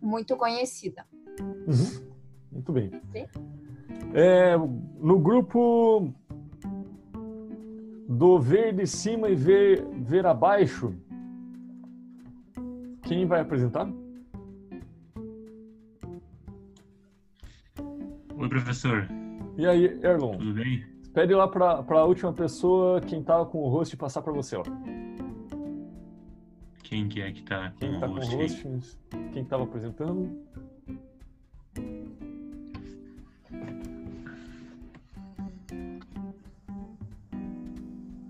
[0.00, 1.06] muito conhecida.
[1.40, 2.04] Uhum.
[2.52, 2.90] Muito bem.
[4.14, 6.12] É, no grupo
[8.08, 10.94] do ver de cima e ver, ver abaixo,
[13.02, 13.88] quem vai apresentar?
[18.36, 19.08] Oi, professor.
[19.56, 20.38] E aí, Erlon?
[20.38, 20.84] Tudo bem?
[21.12, 24.62] Pede lá para a última pessoa, quem tava com o host, passar para você, ó.
[26.82, 28.08] Quem que é que tá com tá?
[28.08, 28.98] Com o host
[29.32, 30.44] quem tava apresentando?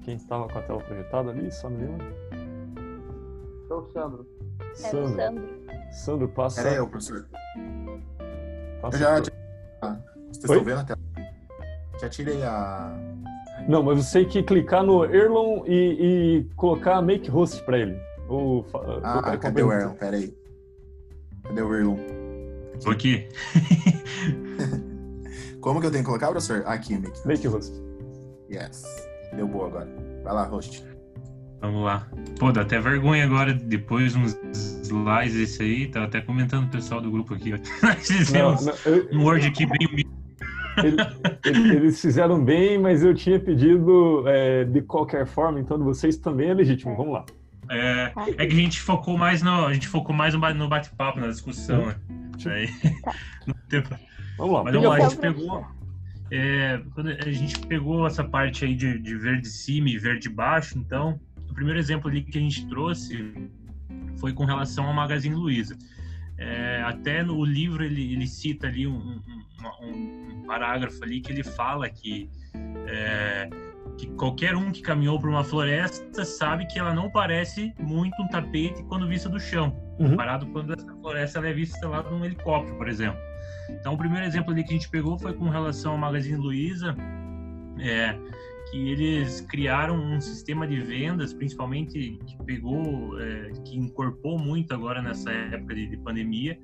[0.05, 2.07] Quem estava com a tela projetada ali, só me lembra?
[3.67, 4.27] Sou o Sandro.
[4.75, 4.99] Sandro.
[4.99, 5.49] É o Sandro.
[5.93, 6.61] Sandro, passa.
[6.61, 7.27] Era eu, professor.
[8.83, 9.23] Passa eu já.
[9.81, 9.99] Ah,
[10.31, 10.59] vocês Oi?
[10.59, 11.01] estão vendo a tela?
[11.99, 12.95] Já tirei a.
[13.67, 17.99] Não, mas você tem que clicar no Erlon e, e colocar make host para ele.
[18.29, 18.67] Ou,
[19.03, 19.95] ah, cadê o Erlon?
[19.95, 20.37] Pera aí.
[21.45, 21.97] Cadê o Erlon?
[22.83, 23.27] Tô aqui.
[25.63, 26.63] Como que eu tenho que colocar, professor?
[26.67, 27.27] Aqui, make host.
[27.27, 27.83] Make host.
[28.51, 29.14] Yes.
[29.37, 29.89] Deu boa agora.
[30.23, 30.85] Vai lá, host.
[31.61, 32.07] Vamos lá.
[32.39, 34.39] Pô, dá até vergonha agora, depois uns
[34.83, 37.53] slides esse aí, tava até comentando o pessoal do grupo aqui.
[37.83, 40.05] Nós fizemos não, não, eu, um Word aqui bem
[41.45, 46.51] eles fizeram bem, mas eu tinha pedido é, de qualquer forma, então de vocês também
[46.51, 46.97] é legítimo.
[46.97, 47.25] Vamos lá.
[47.71, 51.29] É, é que a gente focou mais no, a gente focou mais no bate-papo, na
[51.29, 51.95] discussão, né?
[52.47, 52.69] Aí,
[54.37, 54.65] Vamos lá.
[54.65, 55.65] Mas vamos lá, a gente pegou,
[56.37, 60.19] é, quando a gente pegou essa parte aí de, de ver de cima e ver
[60.19, 63.33] de baixo, então, o primeiro exemplo ali que a gente trouxe
[64.19, 65.79] foi com relação ao Magazine Luiza.
[66.37, 69.21] É, até no livro ele, ele cita ali um,
[69.81, 72.29] um, um, parágrafo ali que ele fala que,
[72.89, 73.49] é,
[73.97, 78.27] que qualquer um que caminhou por uma floresta sabe que ela não parece muito um
[78.27, 80.11] tapete quando vista do chão, uhum.
[80.11, 83.34] comparado quando essa floresta é vista lá num helicóptero, por exemplo.
[83.81, 86.97] Então, o primeiro exemplo ali que a gente pegou foi com relação ao Magazine Luiza,
[87.79, 88.17] é,
[88.71, 95.03] que eles criaram um sistema de vendas, principalmente que pegou, é, que incorporou muito agora
[95.03, 96.59] nessa época de, de, pandemia,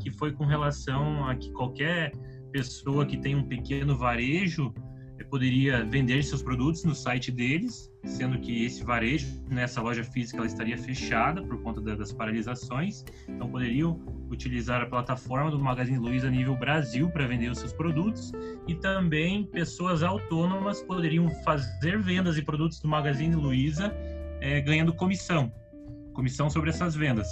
[0.00, 2.12] que foi com relação a que qualquer
[2.52, 4.72] pessoa que tem um pequeno varejo
[5.28, 10.46] poderia vender seus produtos no site deles, sendo que esse varejo, nessa loja física, ela
[10.46, 13.04] estaria fechada por conta das paralisações.
[13.28, 14.00] Então, poderiam
[14.30, 18.32] utilizar a plataforma do Magazine Luiza a nível Brasil para vender os seus produtos
[18.66, 23.94] e também pessoas autônomas poderiam fazer vendas de produtos do Magazine Luiza
[24.40, 25.52] é, ganhando comissão,
[26.12, 27.28] comissão sobre essas vendas.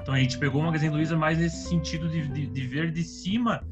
[0.00, 3.04] Então, a gente pegou o Magazine Luiza mais nesse sentido de, de, de ver de
[3.04, 3.62] cima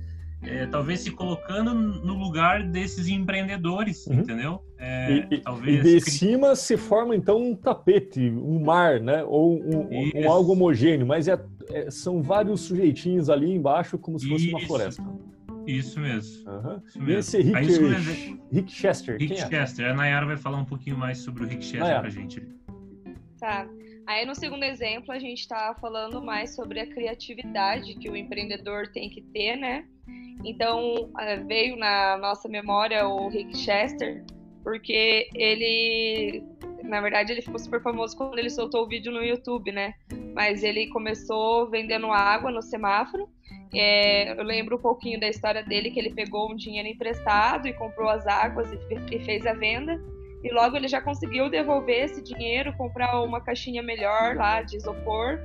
[0.43, 4.21] é, talvez se colocando no lugar desses empreendedores, uhum.
[4.21, 4.63] entendeu?
[4.79, 9.23] É, e, talvez e de cima se forma então um tapete, um mar, né?
[9.25, 11.39] Ou um, um algo homogêneo, mas é,
[11.69, 14.57] é, são vários sujeitinhos ali embaixo, como se fosse Isso.
[14.57, 15.05] uma floresta.
[15.67, 16.51] Isso mesmo.
[16.51, 16.83] Uhum.
[16.87, 17.19] Isso mesmo.
[17.19, 19.19] Esse Rick, Aí, Rick Chester.
[19.19, 19.49] Rick é?
[19.49, 19.91] Chester.
[19.91, 22.01] A Nayara vai falar um pouquinho mais sobre o Rick Chester Nayara.
[22.01, 22.43] pra gente.
[23.39, 23.69] Tá.
[24.07, 28.89] Aí no segundo exemplo a gente está falando mais sobre a criatividade que o empreendedor
[28.89, 29.85] tem que ter, né?
[30.45, 31.11] Então,
[31.47, 34.25] veio na nossa memória o Rick Chester,
[34.63, 36.43] porque ele,
[36.83, 39.95] na verdade, ele ficou super famoso quando ele soltou o vídeo no YouTube, né?
[40.35, 43.29] Mas ele começou vendendo água no semáforo.
[43.75, 47.73] É, eu lembro um pouquinho da história dele, que ele pegou um dinheiro emprestado e
[47.73, 50.01] comprou as águas e, e fez a venda.
[50.43, 55.39] E logo ele já conseguiu devolver esse dinheiro, comprar uma caixinha melhor lá de isopor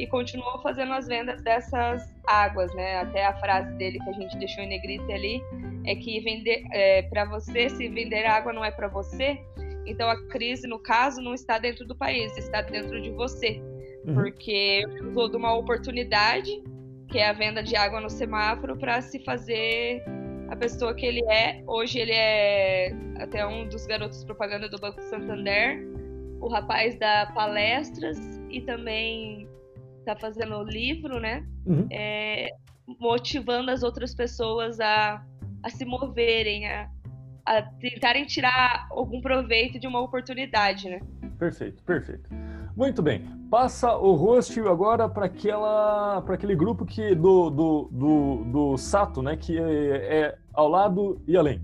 [0.00, 3.00] e continuou fazendo as vendas dessas águas, né?
[3.00, 5.42] Até a frase dele que a gente deixou em negrita ali
[5.84, 9.38] é que vender é, para você se vender água não é para você.
[9.86, 13.60] Então a crise no caso não está dentro do país, está dentro de você,
[14.06, 14.14] uhum.
[14.14, 16.62] porque usou de uma oportunidade
[17.06, 20.02] que é a venda de água no semáforo para se fazer
[20.48, 21.62] a pessoa que ele é.
[21.66, 25.86] Hoje ele é até um dos garotos propaganda do Banco Santander,
[26.40, 29.50] o rapaz da palestras e também
[30.00, 31.46] está fazendo livro, né?
[31.64, 31.86] Uhum.
[31.90, 32.48] É,
[32.98, 35.24] motivando as outras pessoas a,
[35.62, 36.90] a se moverem, a,
[37.46, 41.00] a tentarem tirar algum proveito de uma oportunidade, né?
[41.38, 42.28] Perfeito, perfeito.
[42.76, 43.24] Muito bem.
[43.50, 49.22] Passa o host agora para aquela para aquele grupo que do, do, do, do Sato,
[49.22, 51.60] né, que é, é, ao lado e além.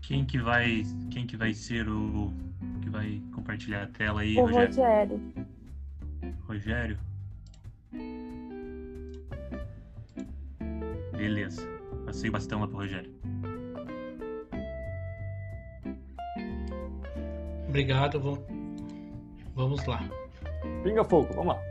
[0.00, 2.32] Quem que vai quem que vai ser o
[2.80, 5.22] que vai compartilhar a tela aí, o Rogério?
[6.48, 6.98] Rogério.
[11.16, 11.62] Beleza.
[12.04, 13.12] Passei o bastão lá pro Rogério.
[17.68, 18.20] Obrigado,
[19.54, 20.00] vamos lá.
[20.82, 21.62] Pinga fogo, vamos lá.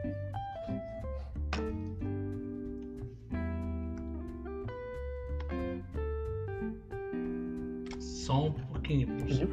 [8.00, 9.48] Só um pouquinho, professor.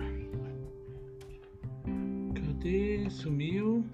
[2.35, 3.11] Cadê?
[3.11, 3.85] Sumiu.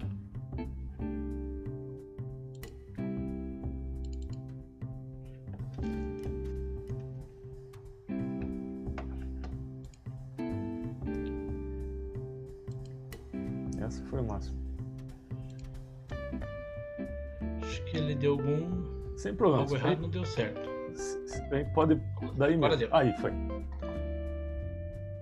[13.85, 14.57] Essa foi o máximo.
[17.61, 19.15] Acho que ele deu algum.
[19.15, 19.63] Sem problema.
[19.63, 20.69] Algo errado não deu certo.
[21.73, 22.01] Pode.
[22.35, 22.87] Daí mesmo.
[22.91, 23.31] Aí, foi.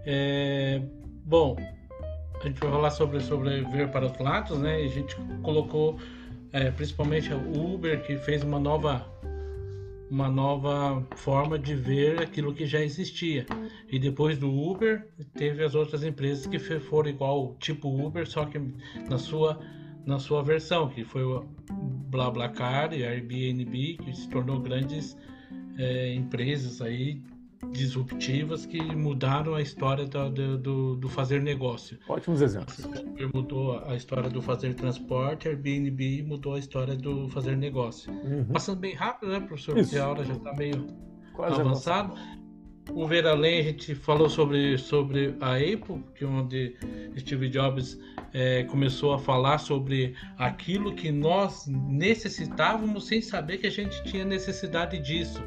[0.05, 0.82] É,
[1.26, 1.55] bom,
[2.39, 4.82] a gente vai falar sobre, sobre ver para os lados, né?
[4.82, 5.97] E a gente colocou
[6.51, 9.05] é, principalmente o Uber, que fez uma nova
[10.14, 13.47] uma nova forma de ver aquilo que já existia.
[13.91, 18.59] E depois do Uber, teve as outras empresas que foram igual tipo Uber, só que
[19.09, 19.59] na sua
[20.05, 21.45] na sua versão, que foi o
[22.11, 25.18] BlaBlaCar e Airbnb, que se tornou grandes
[25.78, 27.22] é, empresas aí
[27.72, 31.97] disruptivas que mudaram a história do, do, do fazer negócio.
[32.07, 32.80] Ótimos exemplos.
[32.86, 38.11] Uber mudou a história do fazer transporte, Airbnb mudou a história do fazer negócio.
[38.11, 38.45] Uhum.
[38.45, 39.78] Passando bem rápido, né, professor?
[39.78, 39.89] Isso.
[39.89, 40.88] Porque a hora já está meio
[41.34, 42.14] Quase avançado.
[42.91, 46.76] O Ver Além, a gente falou sobre, sobre a Apple, que onde
[47.18, 47.97] Steve Jobs
[48.34, 54.26] é, começou a falar sobre aquilo que nós necessitávamos sem saber que a gente tinha
[54.26, 55.41] necessidade disso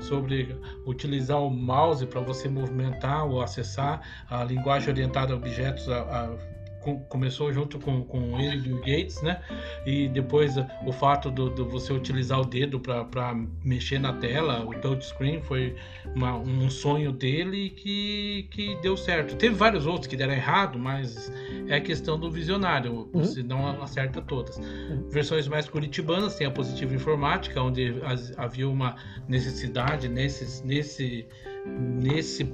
[0.00, 6.00] sobre utilizar o mouse para você movimentar ou acessar a linguagem orientada a objetos, a,
[6.00, 6.59] a
[7.08, 9.40] começou junto com, com ele e Bill Gates, né?
[9.86, 10.54] E depois
[10.86, 15.76] o fato do, do você utilizar o dedo para mexer na tela, o touchscreen, foi
[16.14, 19.36] uma, um sonho dele que, que deu certo.
[19.36, 21.32] Teve vários outros que deram errado, mas
[21.68, 23.24] é questão do visionário, uhum.
[23.24, 24.58] você não acerta todas.
[24.58, 25.08] Uhum.
[25.08, 27.94] Versões mais curitibanas tem a Positiva Informática, onde
[28.36, 28.96] havia uma
[29.28, 31.26] necessidade nesses, nesse nesse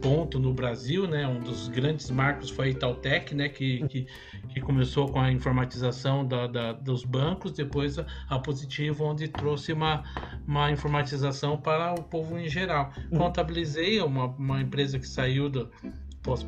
[0.01, 1.27] ponto no Brasil, né?
[1.27, 3.49] Um dos grandes marcos foi a Itautec, né?
[3.49, 4.07] Que, que,
[4.49, 9.73] que começou com a informatização da, da, dos bancos, depois a, a Positivo, onde trouxe
[9.73, 10.05] uma,
[10.47, 12.93] uma informatização para o povo em geral.
[13.17, 15.71] Contabilizei uma, uma empresa que saiu do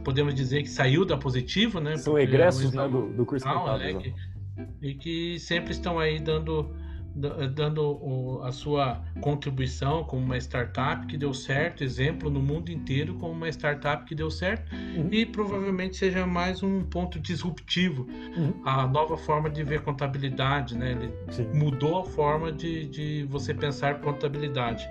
[0.05, 1.97] podemos dizer que saiu da Positivo, né?
[1.97, 4.14] São egressos né, do, do curso não, né, que,
[4.82, 6.74] e que sempre estão aí dando
[7.14, 13.32] dando a sua contribuição como uma startup que deu certo, exemplo no mundo inteiro como
[13.32, 15.09] uma startup que deu certo uhum.
[15.10, 18.06] e provavelmente seja mais um ponto disruptivo
[18.36, 18.55] uhum.
[18.64, 20.93] a nova forma de ver contabilidade, né?
[20.93, 21.48] Ele Sim.
[21.52, 24.89] mudou a forma de, de você pensar contabilidade.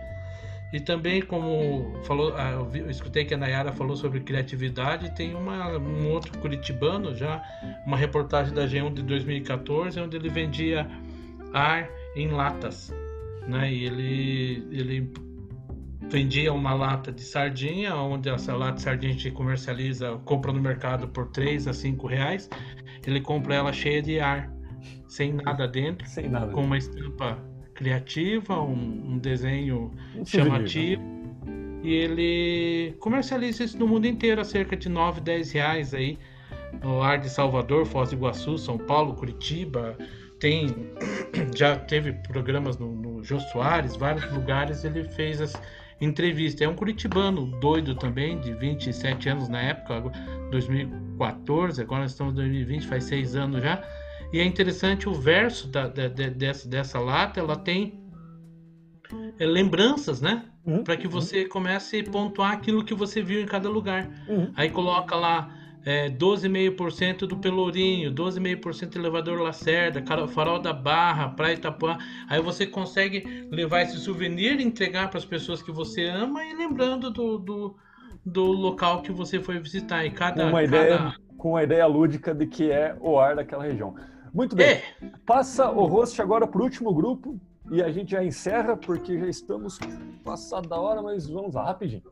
[0.73, 5.77] E também, como falou, ah, eu escutei que a Nayara falou sobre criatividade, tem uma,
[5.77, 7.41] um outro curitibano já,
[7.85, 10.85] uma reportagem da G1 de 2014, onde ele vendia
[11.53, 11.87] ar
[12.17, 12.93] em latas,
[13.47, 13.71] né?
[13.71, 15.11] E ele, ele
[16.09, 20.59] vendia uma lata de sardinha, onde essa lata de sardinha a gente comercializa, compra no
[20.59, 22.49] mercado por 3 a 5 reais.
[23.05, 24.51] Ele compra ela cheia de ar,
[25.07, 26.51] sem nada dentro, sem nada.
[26.51, 27.37] com uma estampa
[27.73, 31.01] criativa, um, um desenho um chamativo.
[31.83, 36.17] e ele comercializa isso no mundo inteiro a cerca de 9, 10 reais aí.
[36.83, 39.97] No ar de Salvador, Foz do Iguaçu, São Paulo, Curitiba,
[40.39, 40.91] tem
[41.55, 45.53] já teve programas no, no Jô Soares, vários lugares ele fez as
[45.99, 46.61] entrevistas.
[46.61, 50.11] É um curitibano doido também, de 27 anos na época,
[50.51, 53.83] 2014, agora nós estamos em 2020, faz seis anos já.
[54.31, 58.03] E é interessante o verso da, da, dessa, dessa lata, ela tem
[59.39, 60.45] é, lembranças, né?
[60.65, 60.83] Uhum.
[60.83, 64.09] Para que você comece a pontuar aquilo que você viu em cada lugar.
[64.27, 64.51] Uhum.
[64.55, 65.56] Aí coloca lá
[65.87, 71.97] é, 12,5% do Pelourinho, 12,5% do elevador Lacerda, Farol da Barra, Praia Itapuã.
[72.27, 76.53] Aí você consegue levar esse souvenir e entregar para as pessoas que você ama e
[76.57, 77.75] lembrando do, do,
[78.25, 80.05] do, local que você foi visitar.
[80.05, 80.65] E cada, com, uma cada...
[80.65, 83.95] Ideia, com a ideia lúdica de que é o ar daquela região.
[84.33, 84.67] Muito bem.
[84.67, 84.83] É.
[85.25, 87.39] Passa o host agora para o último grupo
[87.71, 89.79] e a gente já encerra porque já estamos
[90.21, 92.03] passado da hora, mas vamos lá, rapidinho.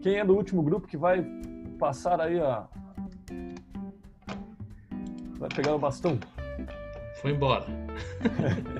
[0.00, 1.26] Quem é do último grupo que vai
[1.78, 2.66] passar aí a.
[5.38, 6.18] Vai pegar o bastão?
[7.22, 7.64] Foi embora.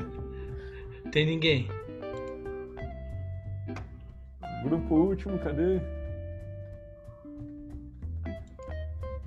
[1.13, 1.69] Tem ninguém.
[4.65, 5.81] Grupo último, cadê?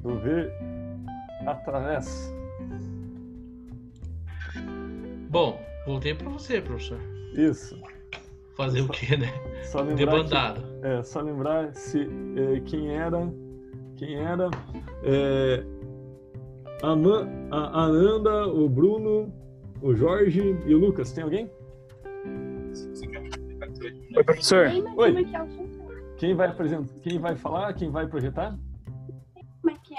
[0.01, 0.51] Do V
[1.47, 2.31] através.
[5.29, 6.99] Bom, voltei para você, professor.
[7.33, 7.81] Isso.
[8.57, 9.27] Fazer só, o quê, né?
[9.63, 10.61] Só lembrar Debandado.
[10.61, 13.17] Que, é, só lembrar se é, quem era
[14.01, 14.49] quem era?
[15.03, 15.63] É,
[16.81, 19.31] a, Man, a Ananda, o Bruno,
[19.79, 21.11] o Jorge e o Lucas.
[21.11, 21.51] Tem alguém?
[24.17, 24.71] Oi, professor.
[24.97, 25.27] Oi.
[26.17, 26.91] Quem vai apresentar?
[27.03, 27.73] Quem vai falar?
[27.73, 28.57] Quem vai projetar?
[29.61, 29.93] Como é que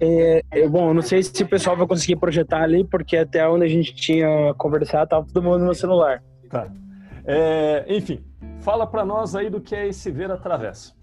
[0.00, 0.42] é?
[0.50, 3.66] É, bom, eu não sei se o pessoal vai conseguir projetar ali, porque até onde
[3.66, 6.22] a gente tinha conversado, tava todo mundo no celular.
[6.48, 6.72] Tá.
[7.26, 8.24] É, enfim,
[8.60, 10.96] fala para nós aí do que é esse ver através.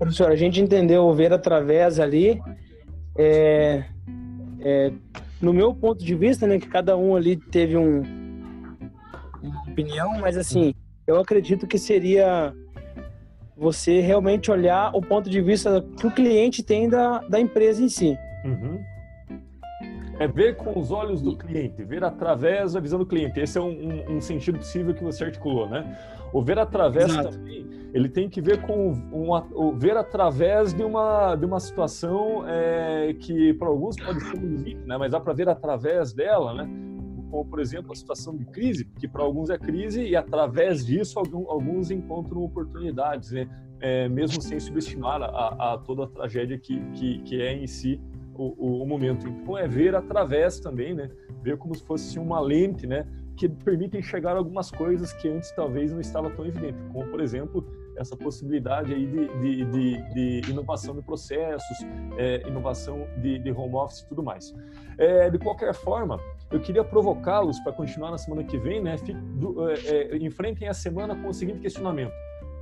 [0.00, 2.40] Professor, a gente entendeu ver através ali,
[3.18, 3.84] é,
[4.60, 4.90] é,
[5.42, 8.02] no meu ponto de vista, né, que cada um ali teve um,
[9.42, 10.74] uma opinião, mas assim,
[11.06, 12.54] eu acredito que seria
[13.54, 17.88] você realmente olhar o ponto de vista que o cliente tem da, da empresa em
[17.90, 18.16] si.
[18.42, 18.82] Uhum.
[20.18, 23.38] É ver com os olhos do cliente, ver através da visão do cliente.
[23.38, 25.94] Esse é um, um, um sentido possível que você articulou, né?
[26.32, 27.30] O ver através Exato.
[27.30, 32.44] também, ele tem que ver com uma, o ver através de uma, de uma situação
[32.46, 34.96] é, que para alguns pode ser um limite, né?
[34.96, 36.70] mas dá para ver através dela, né?
[37.30, 41.18] como por exemplo a situação de crise, que para alguns é crise e através disso
[41.18, 43.48] alguns encontram oportunidades, né?
[43.82, 47.98] É, mesmo sem subestimar a, a, toda a tragédia que, que, que é em si
[48.34, 49.26] o, o, momento.
[49.26, 51.08] Então é ver através também, né?
[51.42, 53.06] Ver como se fosse uma lente, né?
[53.40, 57.64] Que permitem enxergar algumas coisas que antes talvez não estava tão evidente, como por exemplo
[57.96, 61.78] essa possibilidade aí de, de, de, de inovação de processos,
[62.18, 64.54] é, inovação de, de, home office e tudo mais.
[64.98, 68.96] É, de qualquer forma, eu queria provocá-los para continuar na semana que vem, né?
[69.86, 72.12] É, é, enfrentem a semana com o seguinte questionamento: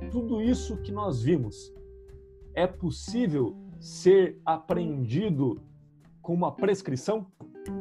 [0.09, 1.73] tudo isso que nós vimos
[2.53, 5.61] é possível ser aprendido
[6.21, 7.27] com uma prescrição?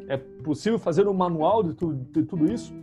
[0.09, 2.75] É possível fazer um manual de, de tudo isso?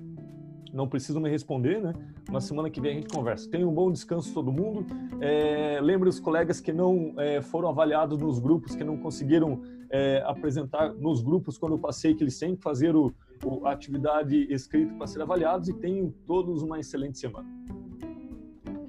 [0.76, 1.94] Não precisam me responder, né?
[2.30, 3.50] Na semana que vem a gente conversa.
[3.50, 4.86] Tenha um bom descanso todo mundo.
[5.22, 10.22] É, lembre os colegas que não é, foram avaliados nos grupos, que não conseguiram é,
[10.26, 14.36] apresentar nos grupos quando eu passei, que eles têm que fazer o, o a atividade
[14.52, 17.48] escrita para ser avaliados e tenham todos uma excelente semana.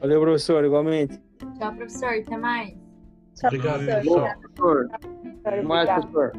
[0.00, 1.20] Valeu, professor, igualmente.
[1.56, 2.08] Tchau, professor.
[2.08, 2.74] Até mais.
[3.34, 4.38] Tchau, Obrigado, professor.
[4.40, 4.88] professor.
[5.44, 6.32] Até mais, professor.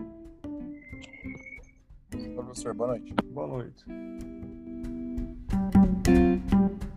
[2.35, 3.13] Professor, boa noite.
[3.31, 3.85] Boa noite.
[6.07, 6.96] Thank you.